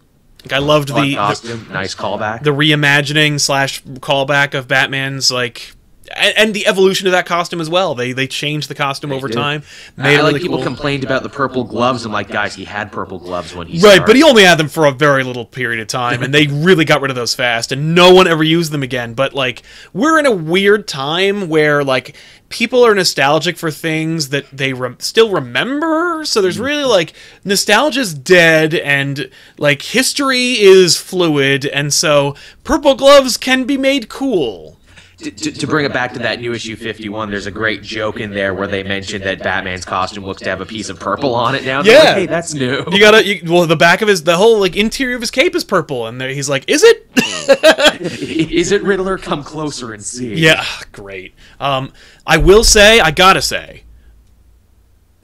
[0.44, 2.42] Like I loved the, the nice callback.
[2.44, 5.74] the reimagining slash callback of Batman's like
[6.16, 7.94] and, and the evolution of that costume as well.
[7.94, 9.35] They they changed the costume over did.
[9.35, 9.62] time.
[9.97, 10.64] Made I like really people cool.
[10.66, 12.05] complained about the purple gloves.
[12.05, 14.07] I'm like, guys, he had purple gloves when he Right, started.
[14.07, 16.85] but he only had them for a very little period of time, and they really
[16.85, 19.14] got rid of those fast, and no one ever used them again.
[19.14, 22.16] But like, we're in a weird time where like
[22.49, 26.25] people are nostalgic for things that they rem- still remember.
[26.25, 26.90] So there's really mm-hmm.
[26.90, 27.12] like
[27.44, 34.78] nostalgia's dead, and like history is fluid, and so purple gloves can be made cool.
[35.18, 38.20] To, to, to bring it back to that new issue 51, there's a great joke
[38.20, 41.35] in there where they mention that Batman's costume looks to have a piece of purple
[41.35, 41.83] on it now.
[41.83, 42.04] They're Yeah.
[42.11, 42.85] like, hey, that's new.
[42.90, 45.55] You gotta, you, well, the back of his, the whole like interior of his cape
[45.55, 47.09] is purple, and there, he's like, "Is it?
[48.01, 49.18] is it Riddler?
[49.18, 50.34] Come closer and see.
[50.34, 51.34] yeah, great.
[51.61, 51.93] Um,
[52.26, 53.82] I will say, I gotta say,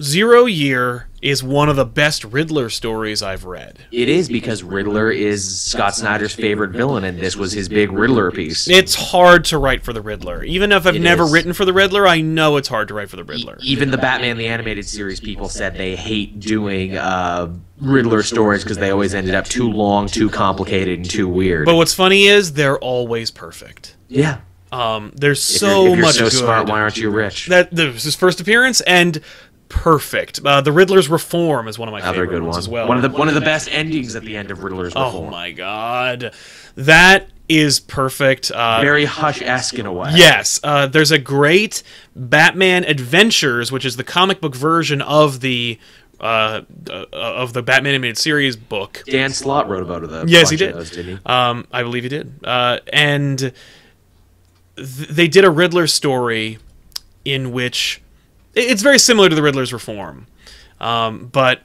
[0.02, 3.78] Zero Year is one of the best Riddler stories I've read.
[3.92, 8.30] It is because Riddler is Scott Snyder's favorite villain, and this was his big Riddler
[8.32, 8.68] piece.
[8.68, 10.42] It's hard to write for the Riddler.
[10.42, 11.32] Even if I've It never is.
[11.32, 13.56] written for the Riddler, I know it's hard to write for the Riddler.
[13.62, 18.78] Even the Batman the Animated Series people said they hate doing uh, Riddler stories because
[18.78, 21.66] they always ended up too long, too complicated, and too weird.
[21.66, 23.94] But what's funny is they're always perfect.
[24.08, 24.40] yeah,
[24.72, 26.32] Um, there's if so you're, if you're much so good.
[26.32, 27.46] smart, why aren't you rich?
[27.46, 29.20] that this is his first appearance and
[29.68, 30.40] perfect.
[30.44, 32.58] Uh, the Riddler's Reform is one of my Another favorite good ones one.
[32.58, 32.88] as well.
[32.88, 35.26] One of the one of the best endings at the end of Riddler's oh Reform.
[35.26, 36.32] Oh my god,
[36.76, 38.50] that is perfect.
[38.50, 40.10] Uh, Very hush esque in a way.
[40.14, 41.82] Yes, uh, there's a great
[42.16, 45.78] Batman Adventures, which is the comic book version of the
[46.20, 49.02] uh, uh, of the Batman animated series book.
[49.06, 50.28] Dan Slott wrote about it.
[50.28, 50.74] Yes, he did.
[50.74, 51.24] Those, didn't he?
[51.26, 52.32] Um, I believe he did.
[52.44, 53.38] Uh, and
[54.76, 56.58] th- they did a Riddler story
[57.24, 58.00] in which
[58.54, 60.26] it's very similar to the Riddler's Reform,
[60.80, 61.60] um, but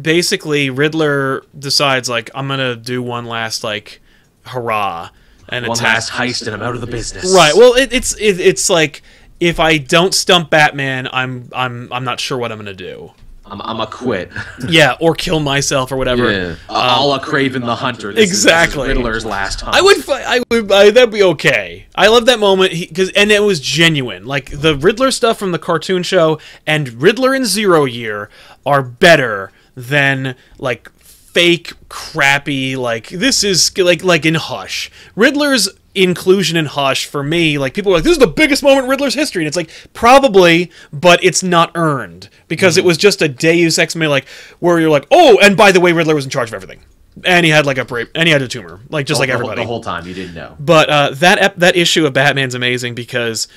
[0.00, 4.00] basically Riddler decides like I'm gonna do one last like
[4.46, 5.10] hurrah
[5.48, 5.94] and One attack.
[5.94, 7.34] last heist, and I'm out of the business.
[7.34, 7.52] Right.
[7.54, 9.02] Well, it, it's it, it's like
[9.40, 13.12] if I don't stump Batman, I'm I'm I'm not sure what I'm gonna do.
[13.50, 14.30] I'm, I'm a quit.
[14.68, 16.30] Yeah, or kill myself or whatever.
[16.30, 16.54] Yeah.
[16.68, 16.72] a
[17.04, 18.12] la um, Kraven the Hunter.
[18.12, 18.88] This is- this is Exactly.
[18.88, 19.76] Riddler's last hunt.
[19.76, 21.86] I would, I would, I, that'd be okay.
[21.94, 24.24] I love that moment because, and it was genuine.
[24.26, 28.30] Like the Riddler stuff from the cartoon show and Riddler in Zero Year
[28.64, 32.76] are better than like fake, crappy.
[32.76, 34.90] Like this is like like in Hush.
[35.16, 38.84] Riddler's inclusion in Hush for me, like people are like, this is the biggest moment
[38.84, 43.22] in Riddler's history, and it's like probably, but it's not earned because it was just
[43.22, 44.28] a Deus ex machina, like
[44.60, 46.80] where you're like, oh, and by the way, Riddler was in charge of everything.
[47.24, 49.32] And he had like a brain, and he had a tumor, like just like the,
[49.34, 49.62] whole- everybody.
[49.62, 50.56] The whole time you didn't know.
[50.60, 53.48] But uh, that ep- that issue of Batman's amazing because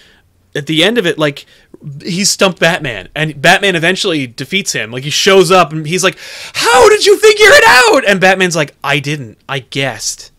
[0.55, 1.45] at the end of it, like
[2.01, 4.91] he's stumped Batman, and Batman eventually defeats him.
[4.91, 6.17] Like he shows up, and he's like,
[6.55, 9.37] "How did you figure it out?" And Batman's like, "I didn't.
[9.47, 10.31] I guessed."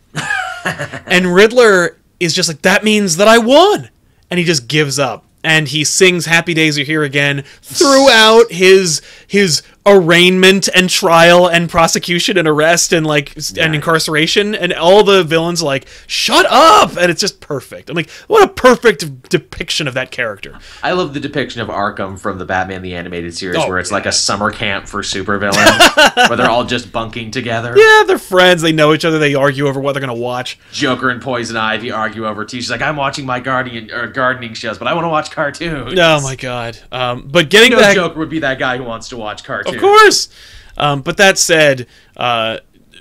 [1.06, 3.90] and Riddler is just like, "That means that I won,"
[4.30, 5.24] and he just gives up.
[5.42, 11.68] And he sings "Happy Days Are Here Again" throughout his his arraignment and trial and
[11.68, 16.46] prosecution and arrest and like s- and incarceration and all the villains are like shut
[16.48, 17.90] up and it's just perfect.
[17.90, 20.58] I'm like what a perfect depiction of that character.
[20.82, 23.92] I love the depiction of Arkham from the Batman the Animated Series, Oh, where it's
[23.92, 27.74] like a summer camp for supervillains, where they're all just bunking together.
[27.76, 28.62] Yeah, they're friends.
[28.62, 29.18] They know each other.
[29.18, 30.58] They argue over what they're gonna watch.
[30.72, 32.58] Joker and Poison Ivy argue over tea.
[32.58, 35.94] She's like, "I'm watching my guardian or gardening shows, but I want to watch cartoons."
[35.98, 36.78] Oh my god.
[36.90, 39.44] Um, but getting You know, back, Joker would be that guy who wants to watch
[39.44, 39.73] cartoons.
[39.74, 40.28] Of course.
[40.76, 42.58] Um, but that said, uh,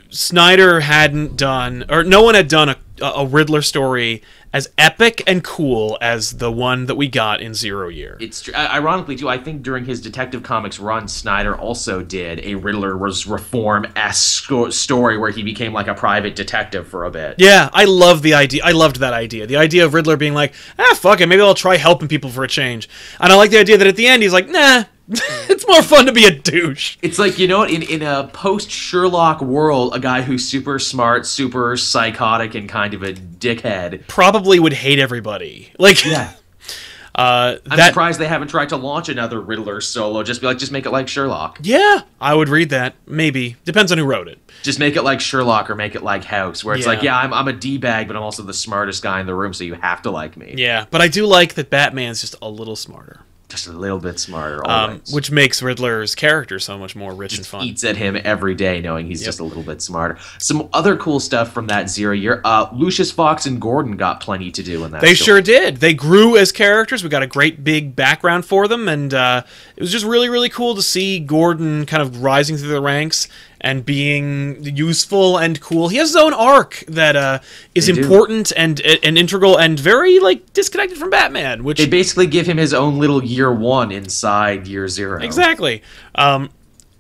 [0.09, 4.21] Snyder hadn't done, or no one had done a, a Riddler story
[4.53, 8.17] as epic and cool as the one that we got in Zero Year.
[8.19, 9.28] It's tr- uh, ironically too.
[9.28, 14.51] I think during his Detective Comics run, Snyder also did a Riddler was reform esque
[14.69, 17.36] story where he became like a private detective for a bit.
[17.39, 18.63] Yeah, I love the idea.
[18.63, 19.47] I loved that idea.
[19.47, 22.43] The idea of Riddler being like, ah, fuck it, maybe I'll try helping people for
[22.43, 22.88] a change.
[23.19, 24.84] And I like the idea that at the end he's like, nah,
[25.49, 26.97] it's more fun to be a douche.
[27.01, 30.80] It's like you know, what, in in a post Sherlock world, a guy who's super
[30.80, 34.07] smart, super psychotic, and kind of a dickhead.
[34.07, 35.72] Probably would hate everybody.
[35.80, 36.34] Like, Yeah.
[37.16, 37.88] uh, I'm that.
[37.89, 40.24] surprised they haven't tried to launch another Riddler solo.
[40.24, 41.59] Just be like, just make it like Sherlock.
[41.61, 42.95] Yeah, I would read that.
[43.05, 44.39] Maybe depends on who wrote it.
[44.64, 46.93] Just make it like Sherlock or make it like House, where it's Yeah.
[46.93, 49.36] like, yeah, I'm, I'm a D bag, but I'm also the smartest guy in the
[49.36, 50.55] room, so you have to like me.
[50.57, 53.20] Yeah, but I do like that Batman's just a little smarter,
[53.54, 57.45] Just a little bit smarter, um, which makes Riddler's character so much more rich and
[57.45, 57.64] fun.
[57.64, 60.18] eats at him every day, knowing he's just a little bit smarter.
[60.39, 62.41] Some other cool stuff from that zero year.
[62.43, 65.01] Uh, Lucius Fox and Gordon got plenty to do in that.
[65.01, 65.26] They story.
[65.26, 65.78] sure did.
[65.78, 67.04] They grew as characters.
[67.04, 69.43] We got a great big background for them, and uh,
[69.76, 73.28] it was just really, really cool to see Gordon kind of rising through the ranks
[73.64, 75.88] and being useful and cool.
[75.88, 77.39] He has his own arc that uh,
[77.74, 82.45] is important and and integral and very like disconnected from Batman, which They basically give
[82.45, 85.22] him his own little year one inside year zero.
[85.22, 85.82] exactly.
[86.16, 86.49] Um,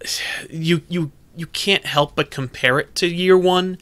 [0.49, 3.77] you you you can't help but compare it to Year One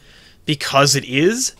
[0.45, 1.55] because it is.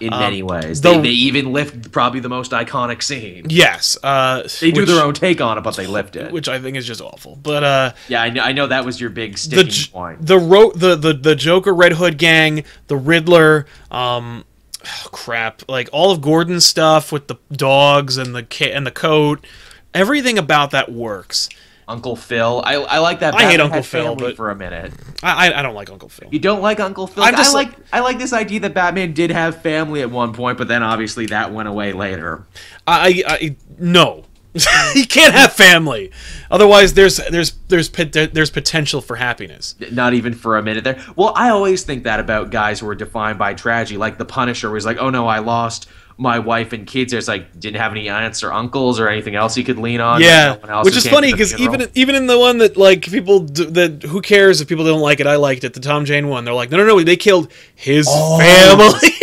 [0.00, 3.46] In many ways, the- they, they even lift probably the most iconic scene.
[3.48, 6.32] Yes, uh, They do which- their own take on it, but they lift it.
[6.32, 7.36] which I think is just awful.
[7.36, 10.26] But uh, yeah, I know, I know that was your big the sticking J- point.
[10.26, 14.44] the ro- the the the Joker Red Hood gang, the Riddler, um,
[14.84, 18.90] oh, crap, like all of Gordon's stuff with the dogs and the ca- and the
[18.90, 19.46] coat,
[19.94, 21.48] everything about that works.
[21.86, 22.62] Uncle Phil.
[22.64, 23.34] I, I like that.
[23.34, 24.92] I hate Uncle Phil, but- for a minute.
[25.22, 26.28] I I, don't like Uncle Phil.
[26.30, 27.24] You don't like Uncle Phil?
[27.24, 30.68] I like- I like this idea that Batman did have family at one point, but
[30.68, 32.46] then obviously that went away later.
[32.86, 34.24] I, I no.
[34.94, 36.12] he can't have family.
[36.48, 39.74] Otherwise, there's there's there's there's potential for happiness.
[39.90, 41.04] Not even for a minute there.
[41.16, 44.70] Well, I always think that about guys who are defined by tragedy, like the Punisher,
[44.70, 48.08] was like, "Oh no, I lost my wife and kids." There's like didn't have any
[48.08, 50.20] aunts or uncles or anything else he could lean on.
[50.20, 53.64] Yeah, No which is funny because even even in the one that like people d-
[53.66, 55.74] that who cares if people don't like it, I liked it.
[55.74, 58.38] The Tom Jane one, they're like, no, no, no, they killed his Oh.
[58.38, 59.10] family.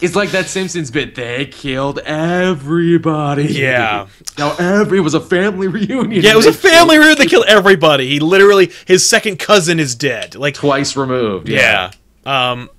[0.00, 1.16] It's like that Simpsons bit.
[1.16, 3.46] They killed everybody.
[3.46, 4.06] Yeah.
[4.38, 6.22] No, every it was a family reunion.
[6.22, 7.18] yeah, it was a killed family reunion.
[7.18, 8.06] They killed everybody.
[8.08, 10.36] He literally his second cousin is dead.
[10.36, 11.48] Like twice removed.
[11.48, 11.90] Yeah.
[12.24, 12.70] Um,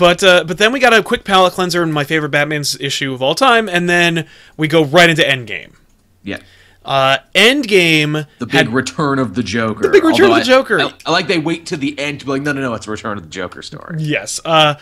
[0.00, 3.12] but uh, but then we got a quick palate cleanser in my favorite Batman's issue
[3.12, 4.26] of all time, and then
[4.56, 5.74] we go right into Endgame.
[6.24, 6.38] Yeah.
[6.82, 9.82] Uh, Endgame The big had return of the Joker.
[9.82, 10.80] The big return of the Joker.
[10.80, 12.86] I, I like they wait to the end to be like, no, no, no, it's
[12.86, 13.96] a return of the Joker story.
[13.98, 14.40] yes.
[14.42, 14.76] Uh,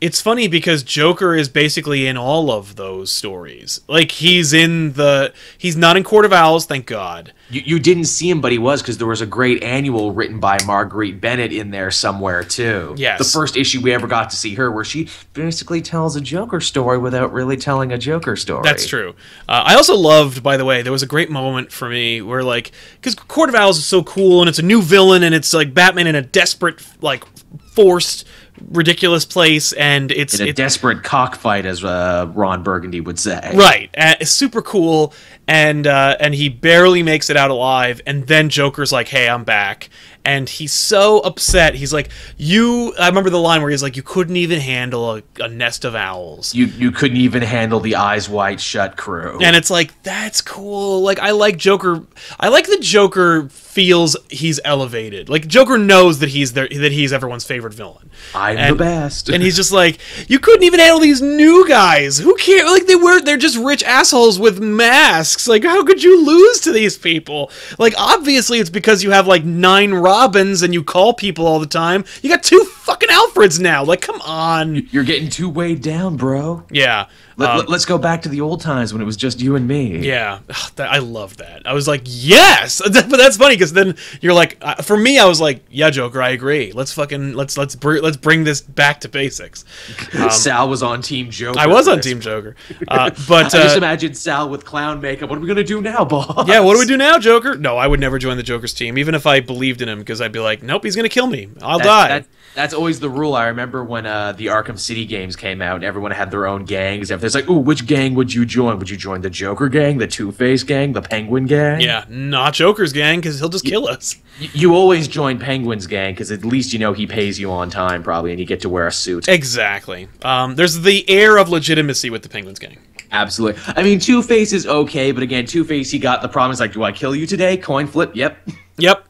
[0.00, 3.80] it's funny because Joker is basically in all of those stories.
[3.88, 7.32] Like he's in the he's not in Court of Owls, thank God.
[7.48, 10.40] You, you didn't see him, but he was because there was a great annual written
[10.40, 12.94] by Marguerite Bennett in there somewhere too.
[12.98, 13.18] Yes.
[13.18, 16.60] The first issue we ever got to see her, where she basically tells a Joker
[16.60, 18.62] story without really telling a Joker story.
[18.64, 19.14] That's true.
[19.48, 22.42] Uh, I also loved, by the way, there was a great moment for me where,
[22.42, 25.54] like, because Court of Owls is so cool and it's a new villain and it's
[25.54, 27.24] like Batman in a desperate, like,
[27.72, 28.26] forced,
[28.70, 33.52] ridiculous place and it's In a it- desperate cockfight, as uh, Ron Burgundy would say.
[33.54, 33.90] right.
[33.96, 35.12] Uh, super cool
[35.48, 39.44] and uh, and he barely makes it out alive and then Joker's like, "Hey, I'm
[39.44, 39.88] back."
[40.26, 41.74] And he's so upset.
[41.76, 45.22] He's like, "You." I remember the line where he's like, "You couldn't even handle a,
[45.40, 49.38] a nest of owls." You you couldn't even handle the eyes wide shut crew.
[49.40, 52.02] and it's like that's cool like i like joker
[52.40, 57.12] i like that joker feels he's elevated like joker knows that he's there that he's
[57.12, 59.28] everyone's favorite villain I'm and- the best.
[59.28, 59.98] and he's just like
[60.28, 63.82] you couldn't even handle these new guys who care like they were they're just rich
[63.84, 69.02] assholes with masks like how could you lose to these people like obviously it's because
[69.04, 72.64] you have like nine robins and you call people all the time you got two
[72.86, 76.64] fucking alfreds now like come on You're getting too weighed down, bro.
[76.70, 77.06] yeah
[77.36, 79.68] Let, Um, us go back to the old times when it was just you and
[79.68, 79.98] me.
[79.98, 80.38] Yeah,
[80.78, 81.66] I love that.
[81.66, 85.26] I was like, yes, but that's funny because then you're like, uh, for me, I
[85.26, 86.72] was like, yeah, Joker, I agree.
[86.72, 89.64] Let's fucking let's let's br- let's bring this back to basics.
[90.30, 91.58] Sal was on Team Joker.
[91.58, 92.00] I was on.
[92.00, 92.56] Team Joker,
[92.88, 95.28] uh, but I just uh, imagine Sal with clown makeup.
[95.28, 96.48] What are we gonna do now, boss?
[96.48, 97.56] yeah, what do we do now, Joker?
[97.56, 100.20] No, I would never join the Joker's team, even if I believed in him, because
[100.22, 101.48] I'd be like, nope, he's gonna kill me.
[101.60, 102.08] I'll That- die.
[102.08, 102.26] that-
[102.56, 103.34] that's always the rule.
[103.34, 106.64] I remember when uh, the Arkham City games came out, and everyone had their own
[106.64, 107.10] gangs.
[107.10, 108.78] If there's like, ooh, which gang would you join?
[108.78, 111.80] Would you join the Joker gang, the Two Face gang, the Penguin gang?
[111.80, 114.16] yeah, not Joker's gang, because he'll just kill us.
[114.38, 118.02] You always join Penguin's gang because at least you know he pays you on time,
[118.02, 119.28] probably, and you get to wear a suit.
[119.28, 120.08] Exactly.
[120.22, 122.78] Um, there's the air of legitimacy with the Penguins gang.
[123.12, 123.60] Absolutely.
[123.66, 126.72] I mean, Two Face is okay, but again, Two Face, he got the promise like,
[126.72, 127.56] do I kill you today?
[127.56, 128.16] Coin flip.
[128.16, 128.48] Yep.
[128.78, 129.06] Yep.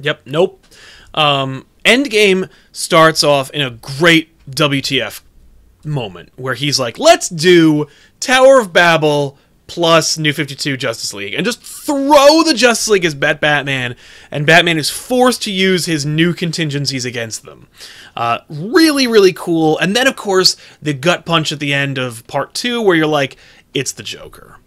[0.00, 0.20] Yep.
[0.26, 0.66] Nope.
[1.14, 5.22] Um, Endgame starts off in a great WTF
[5.84, 7.86] moment where he's like, let's do
[8.20, 13.14] Tower of Babel plus New 52 Justice League and just throw the Justice League as
[13.14, 13.94] Bat Batman,
[14.30, 17.68] and Batman is forced to use his new contingencies against them.
[18.16, 19.78] Uh, really, really cool.
[19.78, 23.06] And then, of course, the gut punch at the end of part two where you're
[23.06, 23.36] like,
[23.72, 24.59] it's the Joker.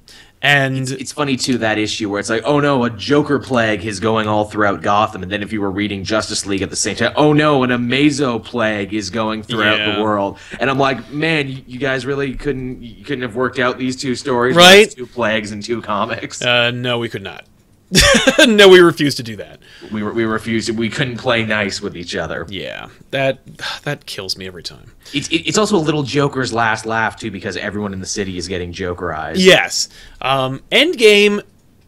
[0.44, 4.02] And It's funny too that issue where it's like, oh no, a Joker plague is
[4.02, 6.98] going all throughout Gotham, and then if you were reading Justice League at the same
[6.98, 9.96] time, oh no, an Amazo plague is going throughout Yeah.
[9.96, 13.58] the world, and I'm like, man, you, you guys really couldn't you couldn't have worked
[13.58, 14.92] out these two stories, Right.
[14.92, 16.42] Two plagues and two comics.
[16.42, 17.46] uh, no, we could not.
[18.48, 19.60] no, we refuse to do that.
[19.92, 20.70] we were, we refused.
[20.72, 22.46] We couldn't play nice with each other.
[22.50, 23.46] Yeah, that
[23.84, 24.92] that kills me every time.
[25.14, 28.48] It's it's also a little Joker's last laugh too because everyone in the city is
[28.48, 29.36] getting Jokerized.
[29.38, 29.90] Yes,
[30.22, 31.42] um, Endgame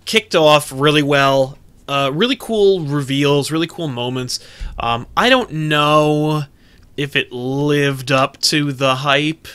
[0.06, 1.58] kicked off really well.
[1.88, 4.40] Uh, really cool reveals, really cool moments.
[4.80, 6.44] Um, I don't know
[6.98, 9.48] if it lived up to the hype.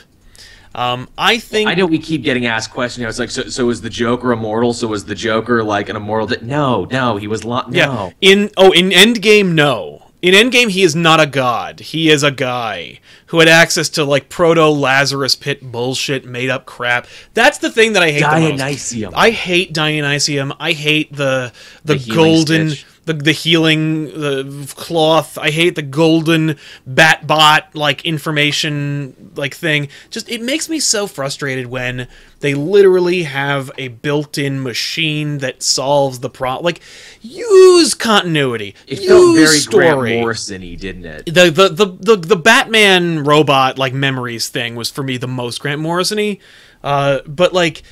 [0.74, 3.04] Um, I think I know we keep getting asked questions.
[3.06, 4.72] It's like, so, so is the Joker immortal?
[4.72, 6.28] So was the Joker like an immortal?
[6.42, 7.76] No, no, he was lo- no.
[7.76, 8.10] Yeah.
[8.20, 10.06] In oh, in Endgame, no.
[10.22, 11.80] In Endgame, he is not a god.
[11.80, 16.66] He is a guy who had access to like proto Lazarus Pit bullshit, made up
[16.66, 17.06] crap.
[17.32, 18.22] That's the thing that I hate.
[18.22, 19.12] Dionysium.
[19.14, 20.54] I hate Dionysium.
[20.60, 21.52] I hate the
[21.84, 22.86] the, The golden stitch.
[23.06, 25.38] The the healing the cloth.
[25.38, 29.88] I hate the golden bat bot like information like thing.
[30.10, 32.08] Just it makes me so frustrated when
[32.40, 36.64] they literally have a built-in machine that solves the problem.
[36.64, 36.80] Like
[37.20, 38.74] use continuity.
[38.86, 40.10] It use felt very story.
[40.10, 41.26] Grant Morrison-y, didn't it?
[41.26, 45.60] the, the the the the Batman robot like memories thing was for me the most
[45.60, 46.38] Grant Morrison-y.
[46.82, 47.82] Uh, but like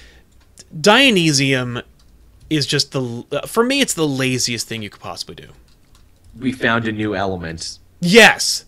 [0.79, 1.83] Dionysium
[2.51, 5.49] is just the uh, for me it's the laziest thing you could possibly do.
[6.39, 7.79] We found a new element.
[8.01, 8.65] Yes.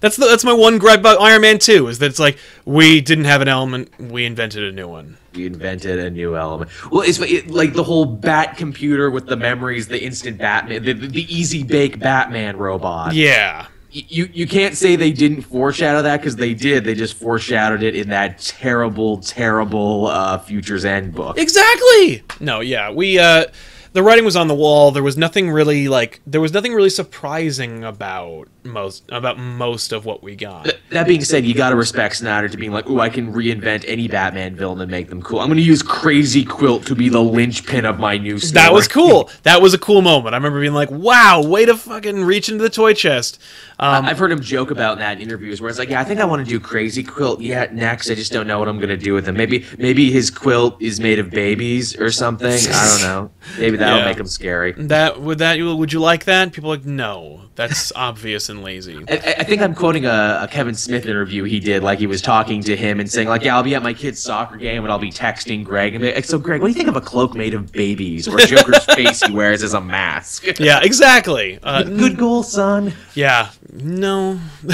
[0.00, 3.02] That's the, that's my one gripe about Iron Man 2 is that it's like we
[3.02, 5.18] didn't have an element, we invented a new one.
[5.34, 6.70] We invented a new element.
[6.90, 10.94] Well, it's it, like the whole Bat computer with the memories, the instant Batman, the,
[10.94, 13.12] the easy bake Batman robot.
[13.14, 13.66] Yeah.
[13.94, 16.84] Y- You you can't say they didn't foreshadow that because they did.
[16.84, 21.38] They just foreshadowed it in that terrible, terrible uh, Futures End book.
[21.38, 22.22] Exactly.
[22.40, 22.90] No, yeah.
[22.90, 23.46] We uh
[23.92, 24.90] the writing was on the wall.
[24.90, 30.04] There was nothing really like there was nothing really surprising about most about most of
[30.04, 30.70] what we got.
[30.90, 34.06] That being said, you gotta respect Snyder to being like, "Ooh, I can reinvent any
[34.06, 35.40] Batman villain and make them cool.
[35.40, 38.86] I'm gonna use Crazy Quilt to be the linchpin of my new story." That was
[38.86, 39.30] cool.
[39.42, 40.34] That was a cool moment.
[40.34, 43.40] I remember being like, "Wow, way to fucking reach into the toy chest."
[43.78, 46.20] Um, I've heard him joke about that in interviews where it's like, "Yeah, I think
[46.20, 47.40] I want to do Crazy Quilt.
[47.40, 48.10] Yeah, next.
[48.10, 49.36] I just don't know what I'm gonna do with him.
[49.36, 52.52] Maybe maybe his quilt is made of babies or something.
[52.52, 53.30] I don't know.
[53.58, 54.04] Maybe that'll Yeah.
[54.06, 56.52] make him scary." that would that would you like that?
[56.52, 60.48] People are like, "No, that's obvious and lazy." I, I think I'm quoting a, a
[60.50, 63.56] Kevin Smith interview he did, like he was talking to him and saying, like, yeah,
[63.56, 65.94] I'll be at my kid's soccer game and I'll be texting Greg.
[65.94, 68.28] And be like, so, Greg, what do you think of a cloak made of babies
[68.28, 70.46] or Joker's face he wears as a mask?
[70.58, 71.58] Yeah, exactly.
[71.62, 72.92] Uh, Good goal, son.
[73.14, 74.38] Yeah, no.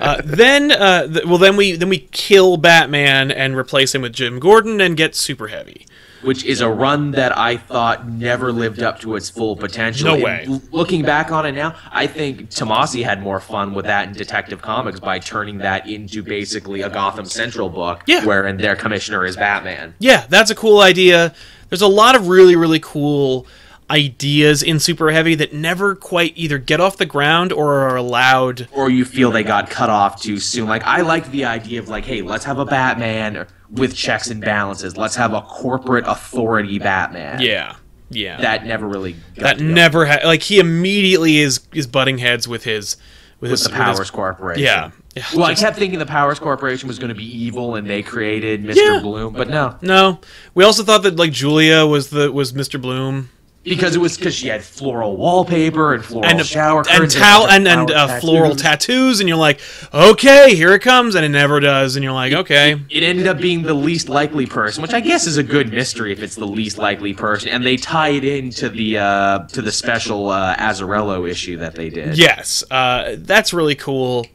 [0.00, 4.12] uh, then, uh, th- well, then we then we kill Batman and replace him with
[4.12, 5.86] Jim Gordon and get super heavy.
[6.24, 10.06] Which is a run that I thought never lived up to its full potential.
[10.06, 10.60] No And way.
[10.72, 14.62] looking back on it now, I think Tomasi had more fun with that in Detective
[14.62, 18.24] Comics by turning that into basically a Gotham Central book, Yeah.
[18.24, 19.94] wherein their commissioner is Batman.
[19.98, 21.32] Yeah, that's a cool idea.
[21.68, 23.46] There's a lot of really really cool
[23.90, 28.66] ideas in Super Heavy that never quite either get off the ground or are allowed.
[28.72, 30.66] or you feel they got cut off too soon.
[30.66, 34.40] Like I liked the idea of like, hey, let's have a Batman with checks and
[34.40, 34.96] balances.
[34.96, 37.40] Let's have a corporate authority Batman.
[37.40, 37.76] Yeah,
[38.10, 38.40] yeah.
[38.40, 42.64] That never really got that never had like he immediately is is butting heads with
[42.64, 42.96] his
[43.40, 44.62] with, with his the with his- Powers Corporation.
[44.64, 44.90] Yeah.
[45.16, 48.02] Yeah, Well, I kept thinking the Powers Corporation was going to be evil and they
[48.02, 48.74] created Mr.
[48.74, 48.98] Yeah.
[49.00, 50.18] Bloom, but no, No,
[50.54, 52.82] we also thought that like Julia was the was Mr.
[52.82, 53.30] Bloom
[53.64, 57.66] because it was because she had floral wallpaper and floral and shower and towel and
[57.66, 59.20] and flower uh, floral tattoos.
[59.20, 59.60] and you're like,
[59.92, 63.38] okay, here it comes, and it never does, and you're like, okay, It ended up
[63.38, 66.46] being the least likely person, which I guess is a good mystery if it's the
[66.46, 71.28] least likely person, and they tie it into the uh, to the special uh, Azzarello
[71.28, 72.18] issue that they did.
[72.18, 74.26] yes, uh, that's really cool.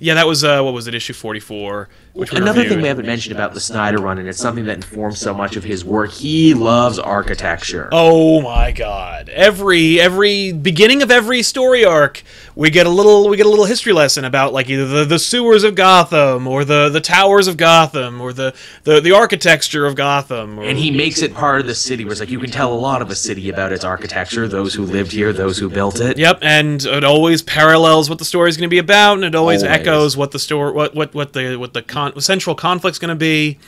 [0.00, 1.88] Yeah, that was uh, what was it, issue 44,
[2.18, 4.74] which we Another thing we haven't mentioned about the Snyder run, and it's something that
[4.74, 6.10] informs so much of his work.
[6.10, 7.88] He loves architecture.
[7.92, 9.28] Oh my god.
[9.28, 12.24] Every every beginning of every story arc,
[12.56, 15.18] we get a little we get a little history lesson about like either the, the
[15.20, 18.52] sewers of Gotham or the, the towers of Gotham or the,
[18.82, 22.10] the, the architecture of Gotham or, And he makes it part of the city, where
[22.10, 24.84] it's like you can tell a lot of a city about its architecture, those who
[24.84, 26.18] lived here, those who built it.
[26.18, 29.62] Yep, and it always parallels what the story's going to be about, and it always,
[29.62, 29.78] Always.
[29.78, 33.14] echoes what the story, what what what the what the con- central conflict's going to
[33.14, 33.58] be.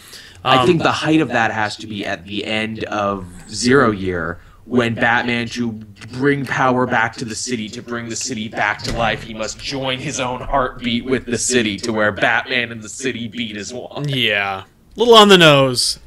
[0.43, 3.91] I think um, the height of that has to be at the end of Zero
[3.91, 5.72] Year, when Batman, to
[6.12, 9.59] bring power back to the city, to bring the city back to life, he must
[9.59, 13.74] join his own heartbeat with the city, to where Batman and the city beat as
[13.74, 14.09] one.
[14.09, 15.99] Yeah, a little on the nose.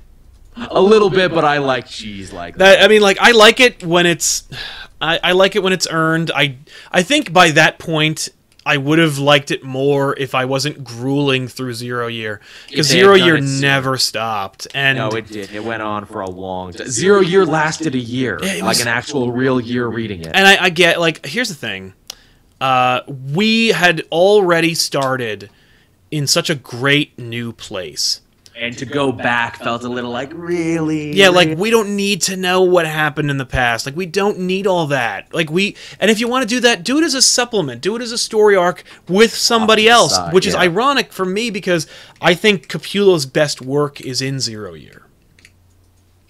[0.55, 2.77] A little bit, but I like cheese like that.
[2.77, 4.47] That I mean, like I like it when it's,
[5.01, 6.31] I, I like it when it's earned.
[6.33, 6.57] I
[6.91, 8.29] I think by that point.
[8.65, 12.39] I would have liked it more if I wasn't grueling through Zero Year
[12.69, 13.61] because Zero Year it sooner.
[13.61, 14.67] never stopped.
[14.73, 15.51] And No, it did.
[15.51, 16.87] It went on for a long time.
[16.87, 20.31] Zero Year lasted a year, Yeah, it like an actual real year reading it.
[20.33, 21.93] and I, I get like here's the thing
[22.61, 25.49] uh, we had already started
[26.11, 28.21] in such a great new place
[28.59, 31.13] And to go back felt a little like, really?
[31.13, 33.85] yeah like we don't need to know what happened in the past.
[33.85, 35.33] Like we don't need all that.
[35.33, 37.81] Like we and if you want to do that do it as a supplement.
[37.81, 41.49] Do it as a story arc with somebody else side, which is ironic for me
[41.49, 41.87] because
[42.21, 45.03] i think capullo's best work is in zero year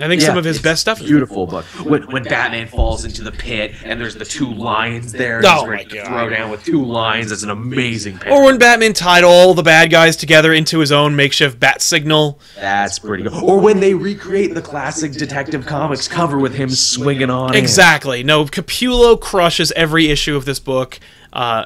[0.03, 0.99] I think Yeah, some of his best stuff.
[0.99, 1.63] Beautiful book.
[1.85, 5.65] When, when Batman falls into the pit and there's the two lions there, and Oh
[5.65, 6.07] my God.
[6.07, 7.31] throw down with two lions.
[7.31, 8.37] It's an amazing panel.
[8.39, 12.39] Or when Batman tied all the bad guys together into his own makeshift bat signal.
[12.55, 13.33] That's pretty good.
[13.41, 17.55] Or when they recreate the classic Detective Comics cover with him swinging on.
[17.55, 18.23] Exactly.
[18.23, 20.99] No, Capullo crushes every issue of this book
[21.31, 21.65] uh,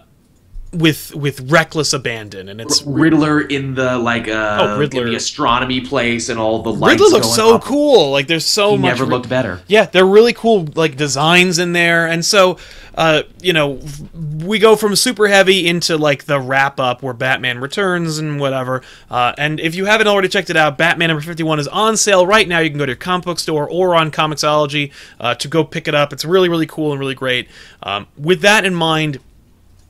[0.73, 5.05] with with reckless abandon, and it's Riddler in the like uh Oh, Riddler.
[5.05, 7.01] the astronomy place and all the lights.
[7.01, 7.63] Riddler looks so up.
[7.63, 8.11] cool.
[8.11, 8.89] Like there's so He much.
[8.99, 9.61] never looked better.
[9.67, 12.57] Yeah, they're really cool, like designs in there, and so,
[12.95, 13.79] uh, you know,
[14.43, 18.81] we go from super heavy into like the wrap up where Batman returns and whatever.
[19.09, 21.95] Uh, and if you haven't already checked it out, Batman number fifty one is on
[21.97, 22.59] sale right now.
[22.59, 25.87] You can go to your comic book store or on Comixology uh, to go pick
[25.87, 26.11] it up.
[26.11, 27.47] It's really really cool and really great.
[27.83, 29.19] Um, with that in mind.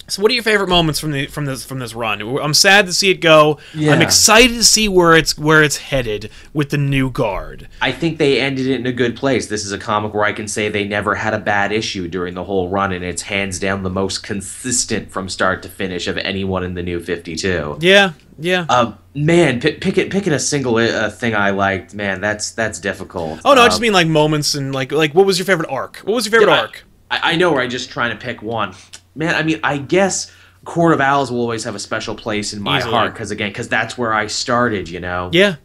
[0.10, 2.22] So, what are your favorite moments from the from this from this run?
[2.22, 3.60] I'm sad to see it go.
[3.76, 7.68] I'm excited to see where it's where it's headed with the new guard.
[7.82, 9.48] I think they ended it in a good place.
[9.48, 12.36] This is a comic where I can say they never had a bad issue during
[12.36, 16.18] the whole run, and it's hands down the most consistent from start to finish of
[16.20, 17.78] anyone in the new 52.
[17.82, 18.66] Yeah, yeah.
[18.70, 22.80] Uh, man, pick, pick it, picking a single uh, thing I liked, man, that's that's
[22.80, 23.42] difficult.
[23.44, 25.70] Oh no, I Um, just mean like moments and like like what was your favorite
[25.70, 25.98] arc?
[25.98, 26.86] What was your favorite Yeah, arc?
[27.12, 28.74] I, I know where I'm just trying to pick one.
[29.18, 30.32] Man, I mean, I guess
[30.66, 32.94] Court of Owls will always have a special place in my Easily.
[32.94, 34.90] heart because again, because that's where I started.
[34.90, 35.30] You know.
[35.34, 35.56] Yeah,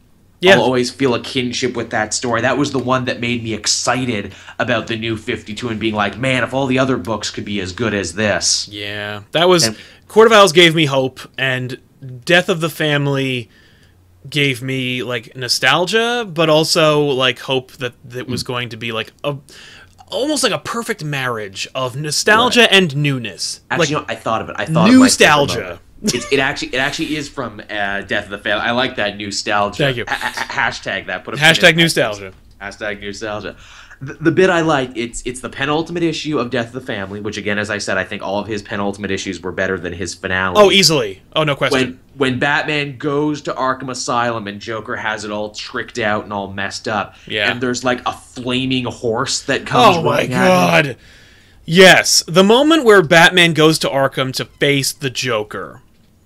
[0.40, 0.54] yeah.
[0.54, 2.40] I'll always feel a kinship with that story.
[2.40, 6.16] That was the one that made me excited about the new 52 and being like,
[6.18, 8.68] man, if all the other books could be as good as this.
[8.68, 9.76] Yeah, that was And-
[10.08, 11.78] Court of Owls gave me hope, and
[12.24, 13.48] Death of the Family
[14.28, 18.30] gave me like nostalgia, but also like hope that that Hmm.
[18.32, 19.36] was going to be like a
[20.12, 23.60] almost like a perfect marriage of nostalgia and newness.
[23.70, 24.56] Actually, like you know, I thought of it.
[24.58, 25.80] I thought of nostalgia.
[26.02, 28.64] It, it actually it actually is from uh, Death of the Family.
[28.64, 29.84] I like that nostalgia.
[29.84, 30.04] Thank you.
[30.08, 31.24] Ha- ha- hashtag that.
[31.24, 32.32] Put a Hashtag nostalgia.
[32.60, 33.56] Hashtag nostalgia.
[34.02, 37.20] The, the bit I like it's it's the penultimate issue of Death of the Family,
[37.20, 39.92] which again, as I said, I think all of his penultimate issues were better than
[39.92, 40.54] his finale.
[40.58, 41.22] Oh, easily.
[41.36, 41.78] Oh, no question.
[41.78, 42.00] when
[42.32, 46.52] when Batman goes to Arkham Asylum and Joker has it all tricked out and all
[46.52, 47.14] messed up.
[47.28, 47.50] Yeah.
[47.50, 49.98] And there's like a flaming horse that comes.
[49.98, 50.92] Oh my running at him.
[50.94, 50.96] god.
[51.64, 55.80] Yes, the moment where Batman goes to Arkham to face the Joker,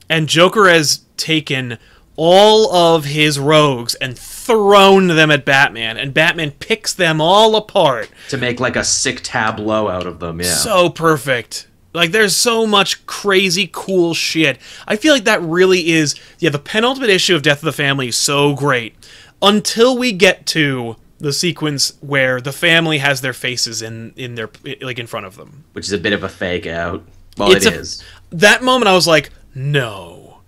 [0.09, 1.77] and Joker has taken
[2.17, 8.11] all of his rogues and thrown them at Batman, and Batman picks them all apart.
[8.31, 10.41] To make like a sick tableau out of them.
[10.41, 10.47] Yeah.
[10.55, 11.69] So perfect.
[11.93, 14.59] Like there's so much crazy cool shit.
[14.87, 18.09] I feel like that really is yeah, the penultimate issue of Death of the Family
[18.09, 18.95] is so great.
[19.43, 24.51] Until we get to the sequence where the family has their faces in in their
[24.83, 25.65] like in front of them.
[25.73, 27.03] which is a bit of a fake out.
[27.39, 28.03] Well, It's it a- is.
[28.31, 30.39] That moment I was like, "No."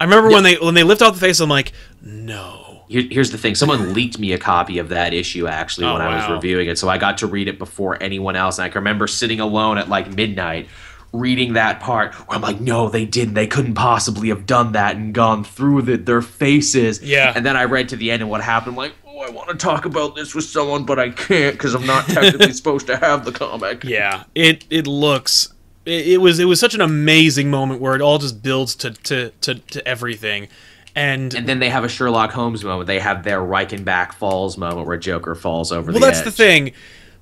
[0.00, 2.61] I remember when they when they lift off the face I'm like, "No."
[2.92, 3.54] Here, here's the thing.
[3.54, 6.78] Someone leaked me a copy of that issue actually Oh, when I was reviewing it,
[6.78, 8.58] so I got to read it before anyone else.
[8.58, 10.68] And I can remember sitting alone at like midnight
[11.12, 13.34] reading that part where I'm like, no, they didn't.
[13.34, 17.02] They couldn't possibly have done that and gone through the, their faces.
[17.02, 17.32] Yeah.
[17.34, 18.72] And then I read to the end and what happened.
[18.72, 21.74] I'm like, oh, I want to talk about this with someone, but I can't because
[21.74, 23.84] I'm not technically supposed to have the comic.
[23.84, 25.52] Yeah, it it looks
[25.84, 28.90] it, it was it was such an amazing moment where it all just builds to
[28.90, 30.48] to to, to everything.
[30.94, 32.86] And, And then they have a Sherlock Holmes moment.
[32.86, 36.24] They have their Reichenbach Falls moment where Joker falls over well, the that's edge.
[36.26, 36.72] the thing.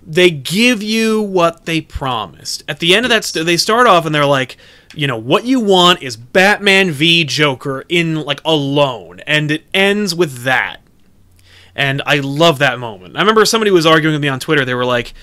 [0.05, 2.65] They give you what they promised.
[2.67, 4.57] At the end of that, st- they start off and they're like,
[4.95, 10.15] you know, what you want is Batman v Joker in like alone, and it ends
[10.15, 10.79] with that.
[11.77, 13.17] And I love that moment.
[13.17, 14.65] I remember somebody was arguing with me on Twitter.
[14.65, 15.15] They were like,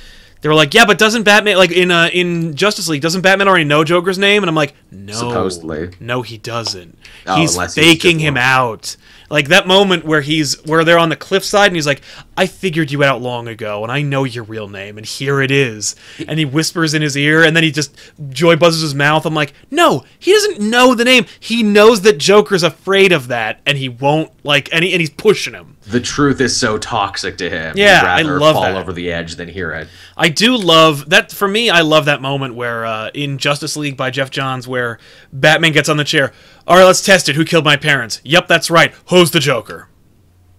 [0.48, 3.50] they were like, yeah, but doesn't Batman like in uh, in Justice League doesn't Batman
[3.50, 4.44] already know Joker's name?
[4.44, 5.90] And I'm like, no, Supposedly.
[6.00, 6.98] no, he doesn't.
[7.26, 8.44] Oh, he's faking him one.
[8.44, 8.96] out.
[9.30, 12.02] Like that moment where he's where they're on the cliffside and he's like,
[12.38, 15.52] "I figured you out long ago, and I know your real name, and here it
[15.52, 17.94] is." And he whispers in his ear, and then he just
[18.30, 19.26] joy buzzes his mouth.
[19.26, 21.26] I'm like, "No, he doesn't know the name.
[21.42, 25.10] He knows that Joker's afraid of that, and he won't like, and, he, and he's
[25.10, 27.78] pushing him." The truth is so toxic to him.
[27.78, 28.76] Yeah, I love fall that.
[28.76, 29.88] over the edge than hear it.
[30.18, 31.32] I do love that.
[31.32, 35.00] For me, I love that moment where uh, in Justice League by Geoff Johns, where
[35.32, 36.34] Batman gets on the chair.
[36.68, 37.36] All right, let's test it.
[37.36, 38.20] Who killed my parents?
[38.26, 38.94] Yep, that's right.
[39.10, 39.88] Who's the Joker?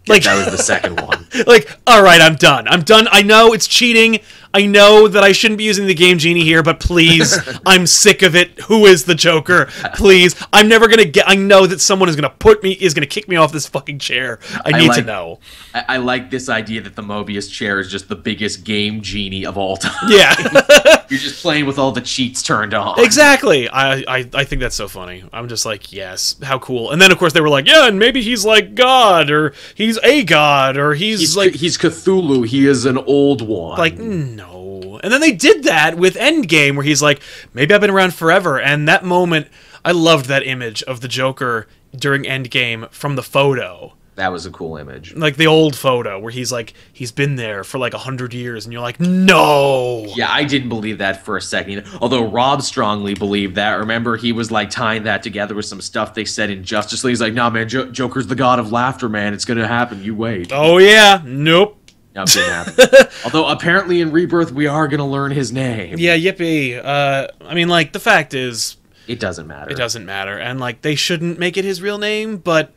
[0.08, 1.26] Like That was the second one.
[1.46, 2.66] like, all right, I'm done.
[2.68, 3.08] I'm done.
[3.10, 4.20] I know it's cheating.
[4.54, 8.22] I know that I shouldn't be using the game genie here, but please, I'm sick
[8.22, 8.58] of it.
[8.62, 9.66] Who is the Joker?
[9.94, 11.28] Please, I'm never gonna get.
[11.28, 13.98] I know that someone is gonna put me is gonna kick me off this fucking
[13.98, 14.38] chair.
[14.64, 15.40] I need to like- know.
[15.74, 19.44] I, I like this idea that the Mobius chair is just the biggest game genie
[19.44, 20.08] of all time.
[20.08, 20.34] Yeah.
[21.08, 23.00] You're just playing with all the cheats turned on.
[23.02, 23.68] Exactly.
[23.68, 25.24] I, I I think that's so funny.
[25.32, 26.90] I'm just like, yes, how cool.
[26.90, 29.98] And then of course they were like, yeah, and maybe he's like God, or he's
[30.02, 32.46] a god, or he's, He's like he's Cthulhu.
[32.46, 33.78] He is an old one.
[33.78, 35.00] like no.
[35.02, 37.20] And then they did that with Endgame, where he's like,
[37.54, 38.60] maybe I've been around forever.
[38.60, 39.46] And that moment,
[39.84, 43.94] I loved that image of the Joker during Endgame from the photo.
[44.18, 45.14] That was a cool image.
[45.14, 48.64] Like the old photo where he's like he's been there for like a hundred years,
[48.66, 50.04] and you're like, no.
[50.16, 51.84] Yeah, I didn't believe that for a second.
[52.00, 53.74] Although Rob strongly believed that.
[53.74, 57.12] Remember, he was like tying that together with some stuff they said in Justice League.
[57.12, 59.34] He's like, "Nah, man, jo- Joker's the god of laughter, man.
[59.34, 60.02] It's gonna happen.
[60.02, 61.76] You wait." Oh yeah, nope.
[62.14, 63.08] No, it didn't happen.
[63.24, 65.96] Although apparently in Rebirth we are gonna learn his name.
[65.98, 66.80] Yeah, yippee.
[66.84, 69.70] Uh, I mean, like the fact is, It doesn't matter.
[69.70, 72.72] it doesn't matter, and like they shouldn't make it his real name, but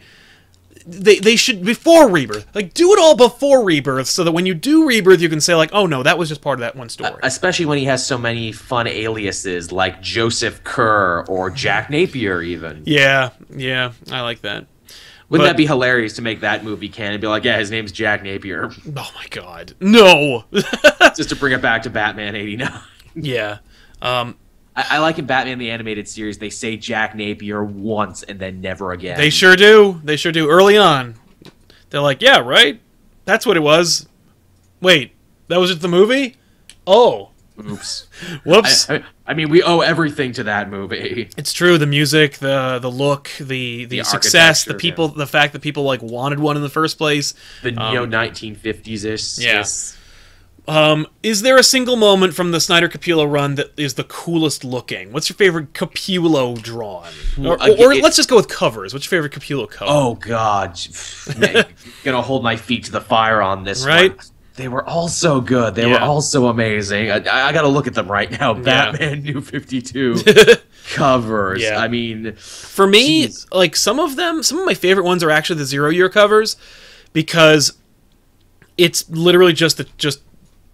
[0.85, 4.53] they they should before Rebirth, like do it all before Rebirth, so that when you
[4.53, 6.89] do Rebirth, you can say like, oh no, that was just part of that one
[6.89, 7.19] story.
[7.23, 12.83] Especially when he has so many fun aliases like Joseph Kerr or Jack Napier, even.
[12.85, 14.67] yeah, yeah, I like that.
[15.29, 17.21] Wouldn't But- that be hilarious to make that movie canon?
[17.21, 20.43] Be like, yeah, his name's Jack Napier, Oh my god, no.
[21.15, 22.71] just to bring it back to Batman '89.
[23.15, 23.59] yeah,
[24.01, 24.35] um,
[24.89, 28.61] I, I like in Batman the Animated Series, they say Jack Napier once and then
[28.61, 29.17] never again.
[29.17, 30.01] they sure do.
[30.03, 30.49] They sure do.
[30.49, 31.15] Early on,
[31.89, 32.79] they're like, yeah, right.
[33.25, 34.07] That's what it was.
[34.81, 35.13] Wait,
[35.47, 36.37] that was just the movie.
[36.87, 37.29] Oh,
[37.59, 38.07] Oops.
[38.43, 38.89] whoops.
[38.89, 41.29] I, I, I mean, we owe everything to that movie.
[41.37, 41.77] It's true.
[41.77, 45.83] The music, the the look, the the, The success, the people, the fact that people
[45.83, 47.33] like wanted one in the first place.
[47.61, 49.37] The neo 1950s ish.
[49.37, 49.63] yeah.
[50.67, 54.63] Um, is there a single moment from the Snyder Capullo run that is the coolest
[54.63, 55.11] looking?
[55.11, 57.07] What's your favorite Capullo drawn?
[57.37, 58.93] Or, Well, or, let's just go with covers.
[58.93, 59.91] What's your favorite Capullo cover?
[59.91, 60.79] Oh God,
[61.37, 61.65] Man,
[62.03, 64.15] gonna hold my feet to the fire on this Right?
[64.15, 64.25] one.
[64.55, 65.73] They were all so good.
[65.75, 66.05] They were Yeah.
[66.05, 67.09] all so amazing.
[67.09, 67.15] I,
[67.47, 68.53] I gotta look at them right now.
[68.53, 70.17] Batman New 52
[70.93, 71.63] covers.
[71.63, 71.79] Yeah.
[71.79, 73.47] I mean, For me, Jeez.
[73.51, 76.55] like some of them, some of my favorite ones are actually the zero year covers
[77.13, 77.73] because
[78.77, 80.21] it's literally just the just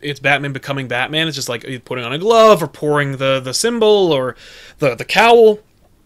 [0.07, 1.27] it's Batman becoming Batman.
[1.27, 4.35] It's just like putting on a glove or pouring the the symbol or
[4.79, 5.59] the the cowl.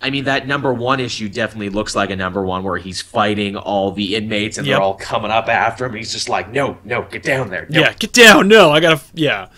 [0.03, 3.55] I mean that number one issue definitely looks like a number one where he's fighting
[3.55, 4.75] all the inmates and Yep.
[4.75, 5.93] they're all coming up after him.
[5.93, 7.67] He's just like, no, no, get down there.
[7.69, 7.81] No.
[7.81, 8.47] Yeah, get down.
[8.47, 8.99] No, I gotta.
[9.13, 9.49] Yeah.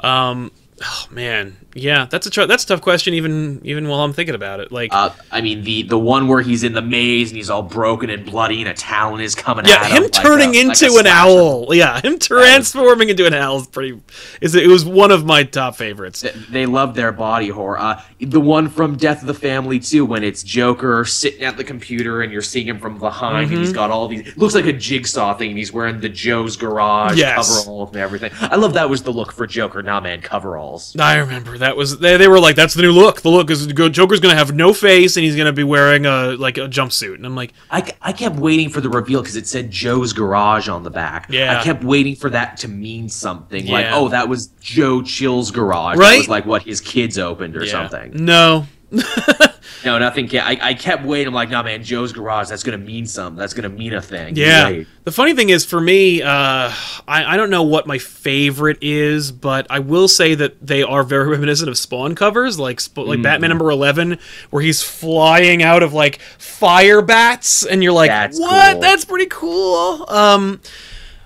[0.00, 0.50] Um.
[0.82, 1.56] Oh man.
[1.74, 3.14] Yeah, that's a tr- that's a tough question.
[3.14, 4.92] Even even while I'm thinking about it, like.
[4.92, 8.10] Uh, I mean the the one where he's in the maze and he's all broken
[8.10, 10.98] and bloody and a talon is coming yeah, at him like turning a- into a
[11.00, 11.72] an owl.
[11.74, 14.00] Yeah, him transforming into an owl is pretty.
[14.40, 16.22] Is it was one of my top favorites.
[16.22, 17.78] Th- They love their body horror.
[17.78, 21.64] Uh, the one from Death of the Family too, when it's Joker sitting at the
[21.64, 23.60] computer and you're seeing him from behind, and Mm-hmm.
[23.60, 24.36] he's got all these.
[24.36, 27.58] Looks like a jigsaw thing, and he's wearing the Joe's Garage Yes.
[27.60, 28.32] coveralls and everything.
[28.40, 29.82] I love that was the look for Joker.
[29.82, 30.96] Nah, man, coveralls.
[30.98, 33.20] I remember that was they, they were like that's the new look.
[33.22, 36.58] The look is Joker's gonna have no face and he's gonna be wearing a like
[36.58, 37.14] a jumpsuit.
[37.14, 40.68] And I'm like, I, I kept waiting for the reveal because it said Joe's Garage
[40.68, 41.26] on the back.
[41.30, 41.58] Yeah.
[41.58, 43.66] I kept waiting for that to mean something.
[43.66, 43.72] yeah.
[43.72, 45.96] Like, oh, that was Joe Chill's garage.
[45.96, 46.12] Right?
[46.12, 47.70] That was like what his kids opened or yeah.
[47.70, 48.24] something.
[48.24, 48.66] No.
[49.84, 50.28] No, nothing.
[50.28, 51.28] ca- I, I kept waiting.
[51.28, 52.48] I'm like, no, man, Joe's garage.
[52.48, 53.38] That's gonna mean something.
[53.38, 54.36] That's gonna mean a thing.
[54.36, 54.68] Yeah.
[54.70, 54.86] wait.
[55.04, 56.74] The funny thing is, for me, uh, I,
[57.08, 61.28] I don't know what my favorite is, but I will say that they are very
[61.30, 64.18] reminiscent of Spawn covers, like Sp- like Batman number eleven,
[64.50, 68.72] where he's flying out of like fire bats, and you're like, That's what?
[68.72, 68.80] cool.
[68.80, 70.04] That's pretty cool.
[70.10, 70.60] Um,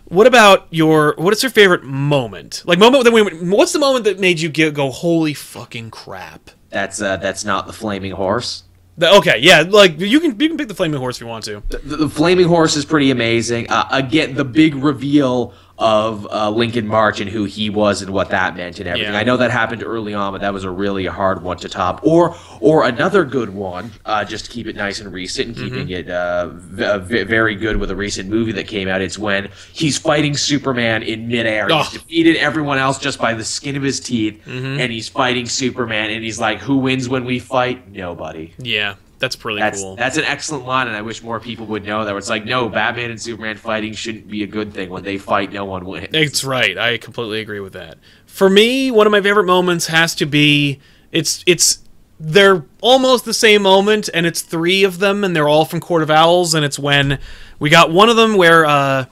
[0.06, 1.14] what about your?
[1.16, 2.62] What is your favorite moment?
[2.66, 3.22] Like moment that we.
[3.22, 6.50] What's the moment that made you get, go, holy fucking crap?
[6.74, 8.64] That's uh, that's not the flaming horse.
[8.98, 11.44] The- okay, yeah, like you can you can pick the flaming horse if you want
[11.44, 11.62] to.
[11.68, 13.70] The, the flaming horse is pretty amazing.
[13.70, 18.30] Uh, again, the big reveal of uh, Lincoln March and who he was and what
[18.30, 19.12] that meant and everything.
[19.12, 19.18] Yeah.
[19.18, 22.00] I know that happened early on, but that was a really hard one to top.
[22.06, 25.86] Or or another good one, uh, just to keep it nice and recent and keeping
[25.88, 26.08] Mm-hmm.
[26.08, 29.02] it uh, v- uh, very good with a recent movie that came out.
[29.02, 31.66] It's when he's fighting Superman in midair.
[31.70, 31.78] Oh.
[31.82, 34.80] He's defeated everyone else just by the skin of his teeth, Mm-hmm.
[34.80, 36.10] and he's fighting Superman.
[36.10, 37.90] And he's like, "Who wins when we fight?
[37.90, 39.96] Nobody." Yeah, that's pretty That's cool.
[39.96, 42.14] that's an excellent line, and I wish more people would know that.
[42.16, 44.90] It's like, no, Batman and Superman fighting shouldn't be a good thing.
[44.90, 46.08] When they fight, no one wins.
[46.12, 46.76] It's right.
[46.76, 47.98] I completely agree with that.
[48.26, 50.80] For me, one of my favorite moments has to be
[51.12, 51.78] it's it's
[52.20, 56.02] they're almost the same moment and it's three of them and they're all from Court
[56.02, 57.18] of Owls and it's when
[57.58, 59.04] we got one of them where uh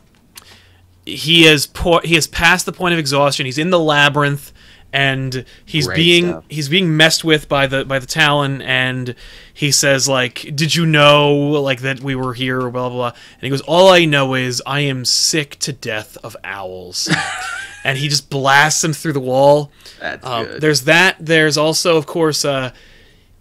[1.05, 3.45] he has po- he has passed the point of exhaustion.
[3.47, 4.53] He's in the labyrinth
[4.93, 6.45] and he's Great being stuff.
[6.49, 9.15] he's being messed with by the by the Talon and
[9.55, 13.43] he says like did you know like that we were here blah blah blah and
[13.43, 17.09] he goes all I know is I am sick to death of owls
[17.85, 19.73] and he just blasts him through the wall.
[19.99, 20.61] That's Um, good.
[20.61, 21.17] there's that.
[21.19, 22.71] There's also, of course, uh,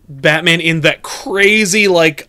[0.10, 2.28] Batman in that crazy like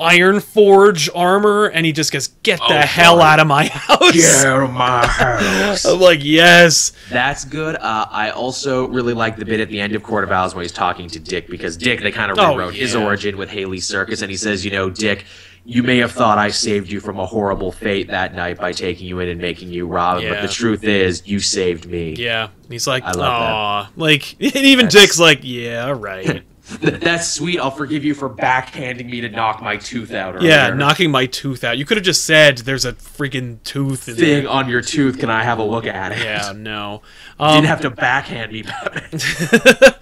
[0.00, 3.24] Iron Forge armor, and he just goes, "Get the Oh, hell God.
[3.34, 5.84] out of my house!" out of my house.
[5.86, 7.76] I'm like, "Yes, That's good.
[7.76, 10.62] Uh, I also really like the bit at the end of Court of Owls where
[10.62, 13.82] he's talking to Dick because Dick, they kind of Oh, rewrote his origin with Haly
[13.82, 15.24] Circus, and he says, you know, Dick,
[15.66, 19.06] you may have thought I saved you from a horrible fate that night by taking
[19.06, 22.14] you in and making you Robin, but the truth is, you saved me.
[22.18, 23.98] yeah." And he's like, I love that.
[24.00, 26.42] Like, and even That's- Dick's like, "Yeah, right."
[26.80, 27.58] Th- That's sweet.
[27.60, 30.40] I'll forgive you for backhanding me to knock my tooth out.
[30.40, 31.76] yeah, knocking my tooth out.
[31.76, 35.18] You could have just said, "There's a freaking tooth in thing there." on your tooth.
[35.18, 36.18] Can I have a look at it?
[36.24, 37.02] Yeah, no.
[37.38, 38.64] You Um, didn't have to backhand me.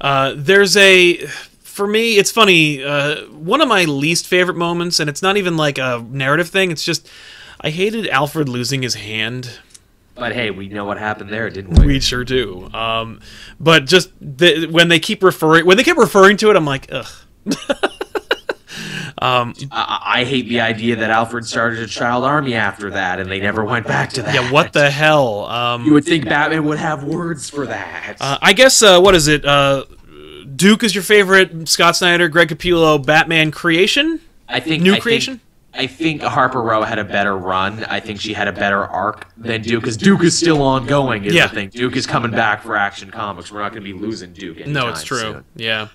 [0.00, 1.16] Uh, there's a
[1.60, 5.56] for me it's funny uh, one of my least favorite moments and it's not even
[5.56, 7.08] like a narrative thing it's just
[7.62, 9.58] i hated alfred losing his hand
[10.18, 11.86] but hey, we know what happened there, didn't we?
[11.86, 13.20] we sure do um,
[13.60, 16.88] but just the, when they keep referring when they keep referring to it i'm like
[16.92, 17.06] ugh
[19.20, 23.40] I, I hate the idea that Alfred started a child army after that, and they
[23.40, 24.34] never went back to that.
[24.34, 28.16] yeah what the hell um, You would think Batman would have words for that.
[28.20, 29.84] uh, i guess uh, what is it uh,
[30.54, 35.02] duke is your favorite scott snyder greg capullo batman creation I think new I think-
[35.02, 35.40] creation?
[35.78, 37.84] I think Harper Row had a better run.
[37.84, 41.24] I think she had a better arc than Duke, because Duke is still ongoing.
[41.24, 41.46] Is Yeah.
[41.46, 41.68] the thing.
[41.70, 43.52] Duke is coming back for Action Comics.
[43.52, 44.66] We're not going to be losing Duke.
[44.66, 45.18] No, it's true.
[45.20, 45.44] soon.
[45.54, 45.88] Yeah.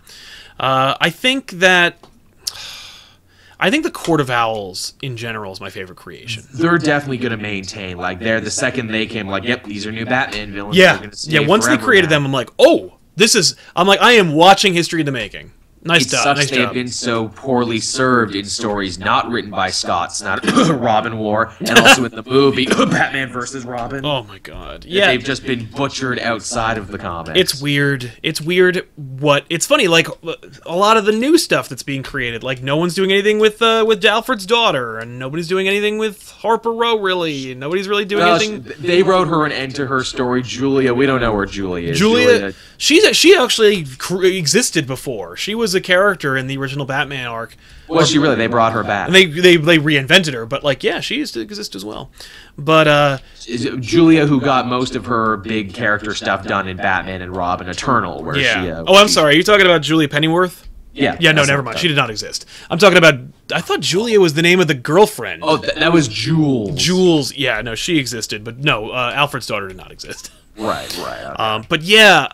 [0.59, 1.97] Uh, I think that.
[3.59, 6.43] I think the Court of Owls in general is my favorite creation.
[6.53, 7.97] They're definitely going to maintain.
[7.97, 10.75] Like they're the second they came, like, yep, these are new Batman villains.
[10.75, 11.47] Yeah, They're gonna stay yeah.
[11.47, 12.17] Once they created now.
[12.17, 13.55] them, I'm like, oh, this is.
[13.75, 15.51] I'm like, I am watching history in the making.
[15.85, 16.23] Nice It job.
[16.23, 20.73] sucks Nice they have been so poorly served in stories not written by Scott Snyder,
[20.73, 24.05] Robin War, and also in the movie Batman versus Robin.
[24.05, 24.85] Oh my god.
[24.85, 25.07] Yeah.
[25.07, 27.37] they've just been butchered outside of the comics.
[27.37, 28.11] It's weird.
[28.23, 30.07] It's weird what it's funny like
[30.65, 33.61] a lot of the new stuff that's being created like no one's doing anything with
[33.61, 37.53] uh with Alfred's daughter and nobody's doing anything with Harper Row really.
[37.55, 40.41] Nobody's really doing Well, anything she- they wrote her an end to her story.
[40.43, 41.99] Julia, we don't know where Julia is.
[41.99, 43.85] Julia, she's she actually
[44.37, 45.35] existed before.
[45.35, 47.55] She was a character in the original Batman arc.
[47.87, 48.35] was she really?
[48.35, 49.07] They brought her back.
[49.07, 52.11] And they they they reinvented her, but like yeah, she used to exist as well.
[52.57, 53.17] But uh
[53.47, 57.67] Is Julia, who got most of her big character stuff done in Batman and Robin
[57.67, 58.63] Eternal, where yeah.
[58.63, 58.71] she.
[58.71, 59.33] Uh, oh, I'm she- sorry.
[59.33, 60.69] Are you talking about Julia Pennyworth?
[60.93, 61.17] Yeah.
[61.19, 61.79] Yeah, no, never mind.
[61.79, 62.45] She did not exist.
[62.69, 63.19] I'm talking about.
[63.51, 65.41] I thought Julia was the name of the girlfriend.
[65.43, 66.75] Oh, th- that was Jules.
[66.75, 67.33] Jules.
[67.33, 70.31] Yeah, no, she existed, but no, uh, Alfred's daughter did not exist.
[70.55, 71.23] Right, right.
[71.23, 71.43] okay.
[71.43, 72.27] Um, but yeah,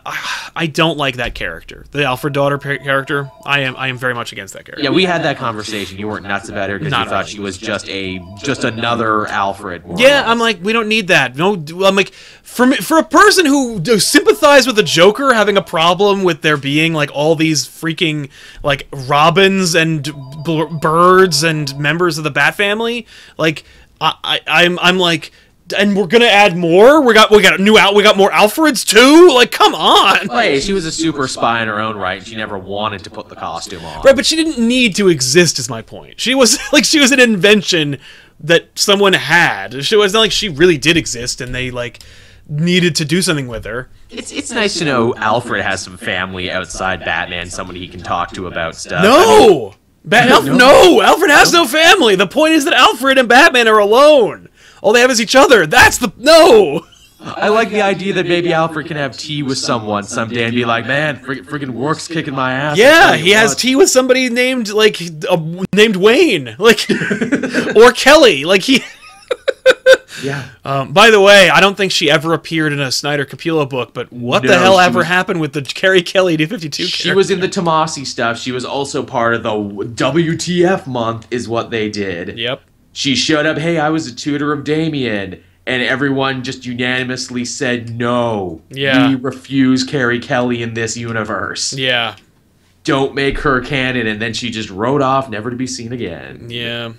[0.54, 3.30] I don't like that character, the Alfred daughter character.
[3.46, 4.84] I am I am very much against that character.
[4.84, 5.98] Yeah, we had that conversation.
[5.98, 7.30] You weren't nuts about her because you thought really.
[7.30, 9.84] she was just a just another Alfred.
[9.96, 10.30] Yeah.
[10.30, 11.34] I'm like, we don't need that.
[11.36, 15.62] No, I'm like, for me, for a person who sympathized with the Joker having a
[15.62, 18.28] problem with there being like all these freaking
[18.62, 20.12] like robins and
[20.80, 23.06] birds and members of the Bat family,
[23.38, 23.64] like
[24.00, 25.32] I, I I'm I'm like,
[25.72, 27.02] and we're gonna add more.
[27.02, 27.94] We got we got a new out.
[27.94, 29.32] We got more Alfreds too.
[29.34, 30.28] Like, come on.
[30.28, 32.18] Well, hey, she was a super spy in her own right.
[32.18, 34.02] and She never wanted to put the costume on.
[34.02, 35.58] Right, but she didn't need to exist.
[35.58, 36.20] Is my point.
[36.20, 37.98] She was like she was an invention
[38.40, 39.84] that someone had.
[39.84, 42.00] She was not like she really did exist, and they like
[42.48, 43.88] needed to do something with her.
[44.10, 48.32] It's it's nice to know Alfred has some family outside Batman, somebody he can talk
[48.32, 49.04] to about stuff.
[49.04, 51.00] I mean, No, Bat- Alf- no.
[51.02, 52.16] Alfred has no family.
[52.16, 54.48] The point is that Alfred and Batman are alone.
[54.82, 55.66] All they have is each other.
[55.66, 56.86] That's the no.
[57.22, 60.64] I like the idea that maybe Alfred can have tea with someone someday and be
[60.64, 64.98] like, "Man, friggin' work's kicking my ass." Yeah, he has tea with somebody named like
[65.28, 65.36] uh,
[65.74, 66.86] named Wayne, like
[67.76, 68.44] or Kelly.
[68.44, 68.82] Like he.
[70.22, 70.48] Yeah.
[70.66, 73.94] Um, by the way, I don't think she ever appeared in a Snyder Capullo book,
[73.94, 77.40] but what the hell ever was- happened with the Carrie Kelly D52 She was in
[77.40, 78.38] the Tomasi stuff.
[78.38, 82.38] She was also part of the WTF month, is what they did.
[82.38, 82.60] Yep.
[82.92, 85.42] She showed up, hey, I was a tutor of Damian.
[85.66, 88.60] And everyone just unanimously said, no.
[88.70, 89.08] Yeah.
[89.10, 91.72] We refuse Carrie Kelly in this universe.
[91.74, 92.16] Yeah.
[92.82, 94.06] Don't make her canon.
[94.08, 96.46] And then she just rode off, never to be seen again.
[96.50, 96.94] Yeah.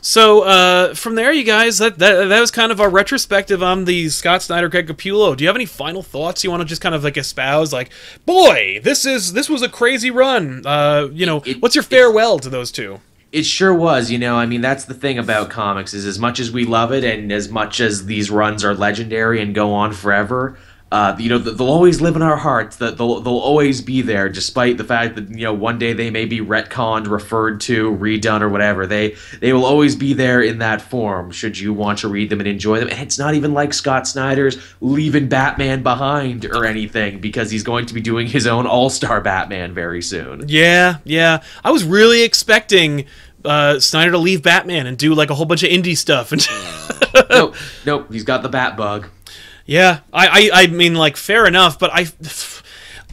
[0.00, 3.84] So uh, from there, you guys, that, that that was kind of our retrospective on
[3.84, 5.36] the Scott Snyder Greg Capullo.
[5.36, 7.72] Do you have any final thoughts you want to just kind of like espouse?
[7.72, 7.90] Like,
[8.24, 10.62] boy, this is this was a crazy run.
[10.64, 13.00] Uh, you know, It- what's your farewell to those two?
[13.30, 14.36] It sure was, you know.
[14.36, 17.30] I mean, that's the thing about comics is as much as we love it, and
[17.30, 20.56] as much as these runs are legendary and go on forever,
[20.90, 22.76] uh, you know, they'll always live in our hearts.
[22.76, 26.08] That they'll they'll always be there, despite the fact that you know one day they
[26.08, 28.86] may be retconned, referred to, redone, or whatever.
[28.86, 31.30] They they will always be there in that form.
[31.30, 34.08] Should you want to read them and enjoy them, and it's not even like Scott
[34.08, 38.88] Snyder's leaving Batman behind or anything, because he's going to be doing his own All
[38.88, 40.48] Star Batman very soon.
[40.48, 41.42] Yeah, yeah.
[41.62, 43.04] I was really expecting
[43.44, 46.32] uh, Snyder to leave Batman and do like a whole bunch of indie stuff.
[46.32, 46.46] And
[47.30, 48.10] nope, nope.
[48.10, 49.08] He's got the Bat bug.
[49.68, 52.06] Yeah, I, I, I mean, like, fair enough, but I,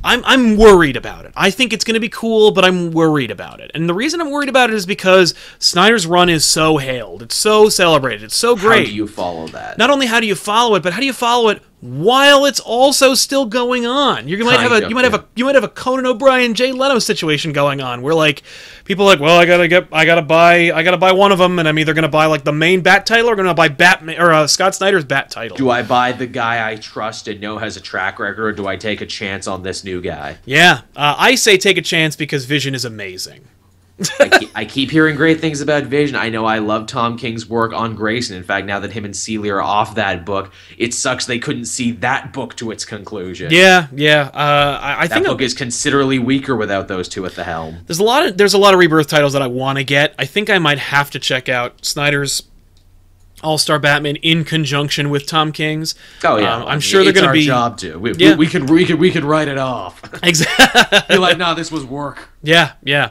[0.05, 1.33] I'm, I'm worried about it.
[1.35, 3.71] I think it's going to be cool, but I'm worried about it.
[3.75, 7.23] And the reason I'm worried about it is because Snyder's run is so hailed.
[7.23, 8.23] It's so celebrated.
[8.23, 8.85] It's so great.
[8.85, 9.77] How do you follow that?
[9.77, 12.59] Not only how do you follow it, but how do you follow it while it's
[12.59, 14.27] also still going on.
[14.27, 16.71] You might have a you might have a you might have a Conan O'Brien Jay
[16.71, 18.41] Leno situation going on where like
[18.85, 21.37] people are like, well, I gotta get I gotta buy I gotta buy one of
[21.37, 24.19] them, and I'm either gonna buy like the main Bat title or gonna buy Batman
[24.19, 25.57] or uh, Scott Snyder's Bat title.
[25.57, 28.67] Do I buy the guy I trust and know has a track record, or do
[28.67, 30.37] I take a chance on this new guy?
[30.45, 33.45] Yeah, uh, I say take a chance because Vision is amazing.
[34.19, 36.17] I, keep, I, keep, hearing great things about Vision.
[36.17, 38.35] I know I love Tom King's work on Grayson.
[38.35, 41.65] In fact, now that him and Seeley are off that book, it sucks they couldn't
[41.65, 43.51] see that book to its conclusion.
[43.51, 44.31] Yeah, yeah.
[44.33, 47.79] Uh, I, I that think book is considerably weaker without those two at the helm.
[47.87, 50.13] There's a lot of there's a lot of rebirth titles that I want to get.
[50.19, 52.43] I think I might have to check out Snyder's
[53.45, 55.95] all Star Batman in conjunction with Tom King's.
[56.23, 57.97] Oh yeah, um, I'm sure they're going to be job to.
[57.97, 58.31] We, yeah.
[58.31, 60.01] we, we, could we could we could write it off.
[60.23, 60.99] Exactly.
[61.15, 62.29] Be like, no, this was work.
[62.45, 63.09] Yeah, yeah.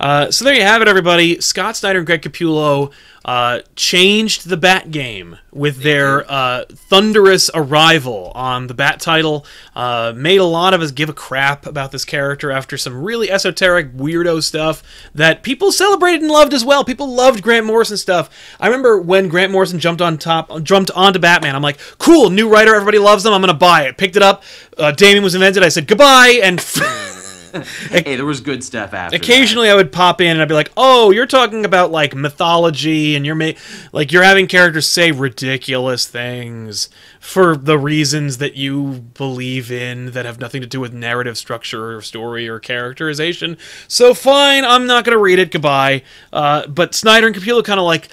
[0.00, 1.40] Uh, so there you have it, everybody.
[1.40, 2.92] Scott Snyder and Greg Capullo
[3.24, 9.44] uh, changed the Bat game with their uh, thunderous arrival on the Bat title.
[9.74, 13.30] Uh, made a lot of us give a crap about this character after some really
[13.30, 14.82] esoteric, weirdo stuff
[15.14, 16.84] that people celebrated and loved as well.
[16.84, 18.30] People loved Grant Morrison stuff.
[18.60, 21.56] I remember when Grant Morrison jumped on top, jumped onto Batman.
[21.56, 23.32] I'm like, cool, new writer, everybody loves them.
[23.32, 23.96] I'm gonna buy it.
[23.96, 24.44] Picked it up.
[24.76, 25.62] Uh, Damian was invented.
[25.64, 26.64] I said goodbye and.
[27.90, 29.16] hey, there was good stuff after.
[29.16, 29.72] Occasionally, that.
[29.72, 33.24] I would pop in and I'd be like, "Oh, you're talking about like mythology, and
[33.24, 33.52] you're ma-
[33.92, 36.88] like you're having characters say ridiculous things
[37.20, 41.96] for the reasons that you believe in that have nothing to do with narrative structure
[41.96, 45.50] or story or characterization." So fine, I'm not gonna read it.
[45.50, 46.02] Goodbye.
[46.32, 48.08] Uh, but Snyder and Capullo kind of like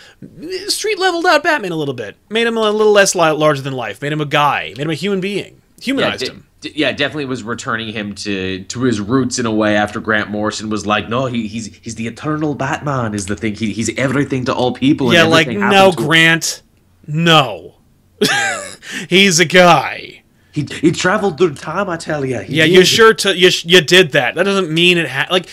[0.67, 4.01] street leveled out Batman a little bit, made him a little less larger than life,
[4.01, 7.43] made him a guy, made him a human being, humanized yeah, him yeah, definitely was
[7.43, 11.25] returning him to to his roots in a way after Grant Morrison was like, no,
[11.25, 13.55] he, he's he's the eternal Batman is the thing.
[13.55, 15.13] He, he's everything to all people.
[15.13, 16.63] Yeah, like no, Grant,
[17.05, 17.75] no,
[19.09, 20.23] he's a guy.
[20.51, 22.37] He, he traveled through time, I tell you.
[22.47, 22.69] yeah, did.
[22.69, 24.35] you sure to, you you did that.
[24.35, 25.49] That doesn't mean it had like.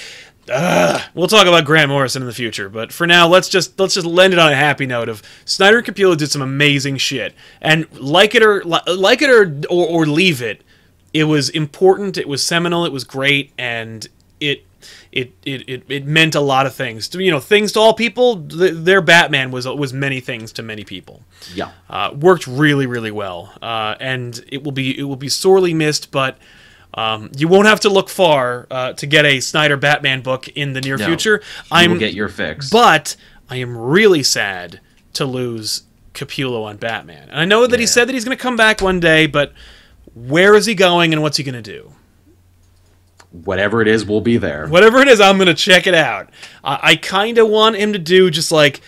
[0.50, 3.94] Uh, we'll talk about Grant Morrison in the future, but for now, let's just let's
[3.94, 7.34] just end it on a happy note of Snyder and Capullo did some amazing shit,
[7.60, 10.62] and like it or like it or or, or leave it,
[11.14, 14.08] it was important, it was seminal, it was great, and
[14.40, 14.66] it
[15.12, 17.08] it, it, it, it meant a lot of things.
[17.08, 18.36] To, you know, things to all people.
[18.36, 21.22] their Batman was was many things to many people.
[21.54, 25.74] Yeah, uh, worked really really well, uh, and it will be it will be sorely
[25.74, 26.10] missed.
[26.10, 26.38] But
[26.94, 30.72] um, you won't have to look far uh, to get a Snyder Batman book in
[30.72, 31.42] the near no, future.
[31.70, 32.70] I'm get your fix.
[32.70, 33.16] But
[33.48, 34.80] I am really sad
[35.14, 35.82] to lose
[36.14, 37.80] Capullo on Batman, and I know that yeah.
[37.82, 39.52] he said that he's going to come back one day, but
[40.14, 41.92] where is he going and what's he going to do?
[43.30, 44.68] Whatever it is, we'll be there.
[44.68, 46.28] Whatever it is, I'm going to check it out.
[46.62, 48.82] I, I kind of want him to do just like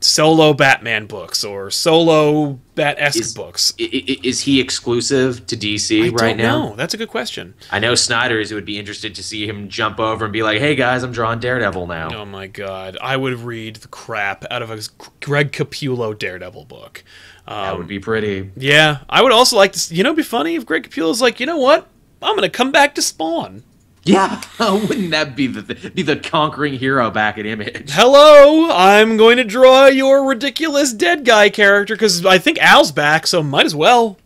[0.00, 3.74] solo Batman books or solo Bat esque books.
[3.78, 6.70] Is he exclusive to DC I right now?
[6.70, 7.54] No, that's a good question.
[7.70, 10.74] I know Snyder's would be interested to see him jump over and be like, "Hey
[10.74, 14.70] guys, I'm drawing Daredevil now." Oh my god, I would read the crap out of
[14.70, 14.80] a
[15.20, 17.04] Greg Capullo Daredevil book.
[17.46, 18.50] Um, that would be pretty.
[18.56, 19.94] Yeah, I would also like to.
[19.94, 21.88] You know, be funny if Greg Capullo's like, you know what?
[22.22, 23.62] I'm gonna come back to Spawn.
[24.04, 27.90] Yeah, wouldn't that be the be the conquering hero back at Image?
[27.90, 33.26] Hello, I'm going to draw your ridiculous dead guy character because I think Al's back,
[33.26, 34.16] so might as well.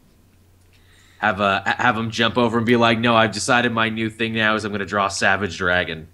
[1.18, 4.10] Have a uh, have him jump over and be like, "No, I've decided my new
[4.10, 6.06] thing now is I'm going to draw Savage Dragon."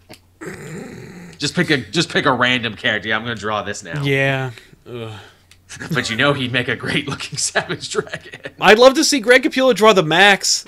[1.39, 3.09] just pick a just pick a random character.
[3.09, 4.03] Yeah, I'm going to draw this now.
[4.03, 4.53] Yeah.
[4.87, 5.13] Ugh.
[5.93, 8.53] but you know he'd make a great looking Savage Dragon.
[8.61, 10.65] I'd love to see Greg Capullo draw the Maxx.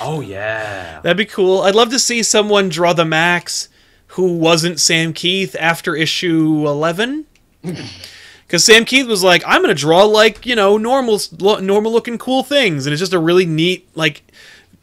[0.00, 1.62] Oh yeah, that'd be cool.
[1.62, 3.68] I'd love to see someone draw the Maxx
[4.08, 7.26] who wasn't Sam Kieth after issue eleven.
[8.46, 12.44] Because Sam Kieth was like, I'm gonna draw like you know normal, normal looking cool
[12.44, 14.22] things, and it's just a really neat like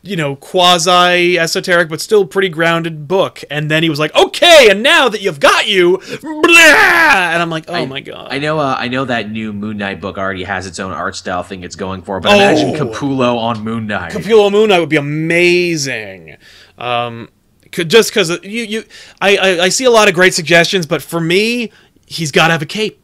[0.05, 3.41] you know, quasi esoteric but still pretty grounded book.
[3.49, 7.31] And then he was like, "Okay, and now that you've got you," blah!
[7.31, 8.59] and I'm like, "Oh I- my god." I know.
[8.59, 11.63] Uh, I know that new Moon Knight book already has its own art style thing
[11.63, 12.35] it's going for, but Oh.
[12.35, 14.11] imagine Capullo on Moon Knight.
[14.11, 16.35] Capullo Moon Knight would be amazing.
[16.77, 17.29] Um,
[17.71, 18.83] could, just because you, you,
[19.21, 21.71] I, I, I see a lot of great suggestions, but for me,
[22.05, 22.99] he's got to have a cape.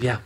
[0.00, 0.18] yeah.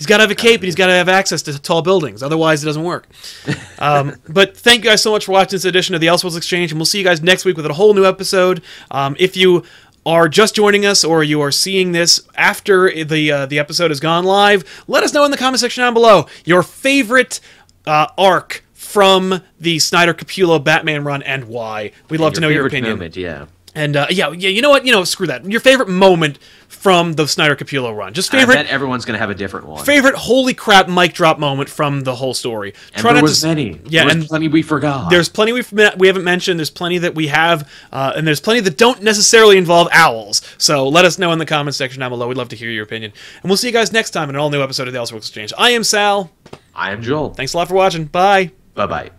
[0.00, 2.22] He's got to have a cape and he's got to have access to tall buildings.
[2.22, 3.06] Otherwise, it doesn't work.
[3.78, 6.70] Um, but thank you guys so much for watching this edition of the Elseworlds Exchange,
[6.70, 8.62] and we'll see you guys next week with a whole new episode.
[8.90, 9.64] Um, if you
[10.04, 13.98] are just joining us or you are seeing this after the uh, the episode has
[13.98, 17.40] gone live, let us know in the comment section down below your favorite
[17.86, 21.92] uh, arc from the Snyder Capullo Batman run and why.
[22.10, 22.92] We'd love to know your opinion.
[22.94, 23.46] Moment, yeah.
[23.74, 24.84] And uh, yeah, yeah, you know what?
[24.84, 25.44] You know, screw that.
[25.44, 28.14] Your favorite moment from the Snyder Capullo run.
[28.14, 29.84] Just I favorite bet everyone's gonna have a different one.
[29.84, 32.74] favorite holy crap mic drop moment from the whole story.
[32.94, 33.80] and there not was to, many.
[33.84, 35.10] Yeah, there and plenty we forgot.
[35.10, 36.58] there's plenty we've we haven't mentioned.
[36.58, 40.42] There's plenty that we have, uh, and there's plenty that don't necessarily involve owls.
[40.58, 42.26] So let us know in the comments section down below.
[42.28, 44.40] We'd love to hear your opinion, and we'll see you guys next time in an
[44.40, 45.52] all new episode of the Elseworlds Exchange.
[45.56, 46.30] I am Sal.
[46.74, 47.34] I am Joel.
[47.34, 48.06] Thanks a lot for watching.
[48.06, 48.50] Bye.
[48.74, 49.10] Bye bye.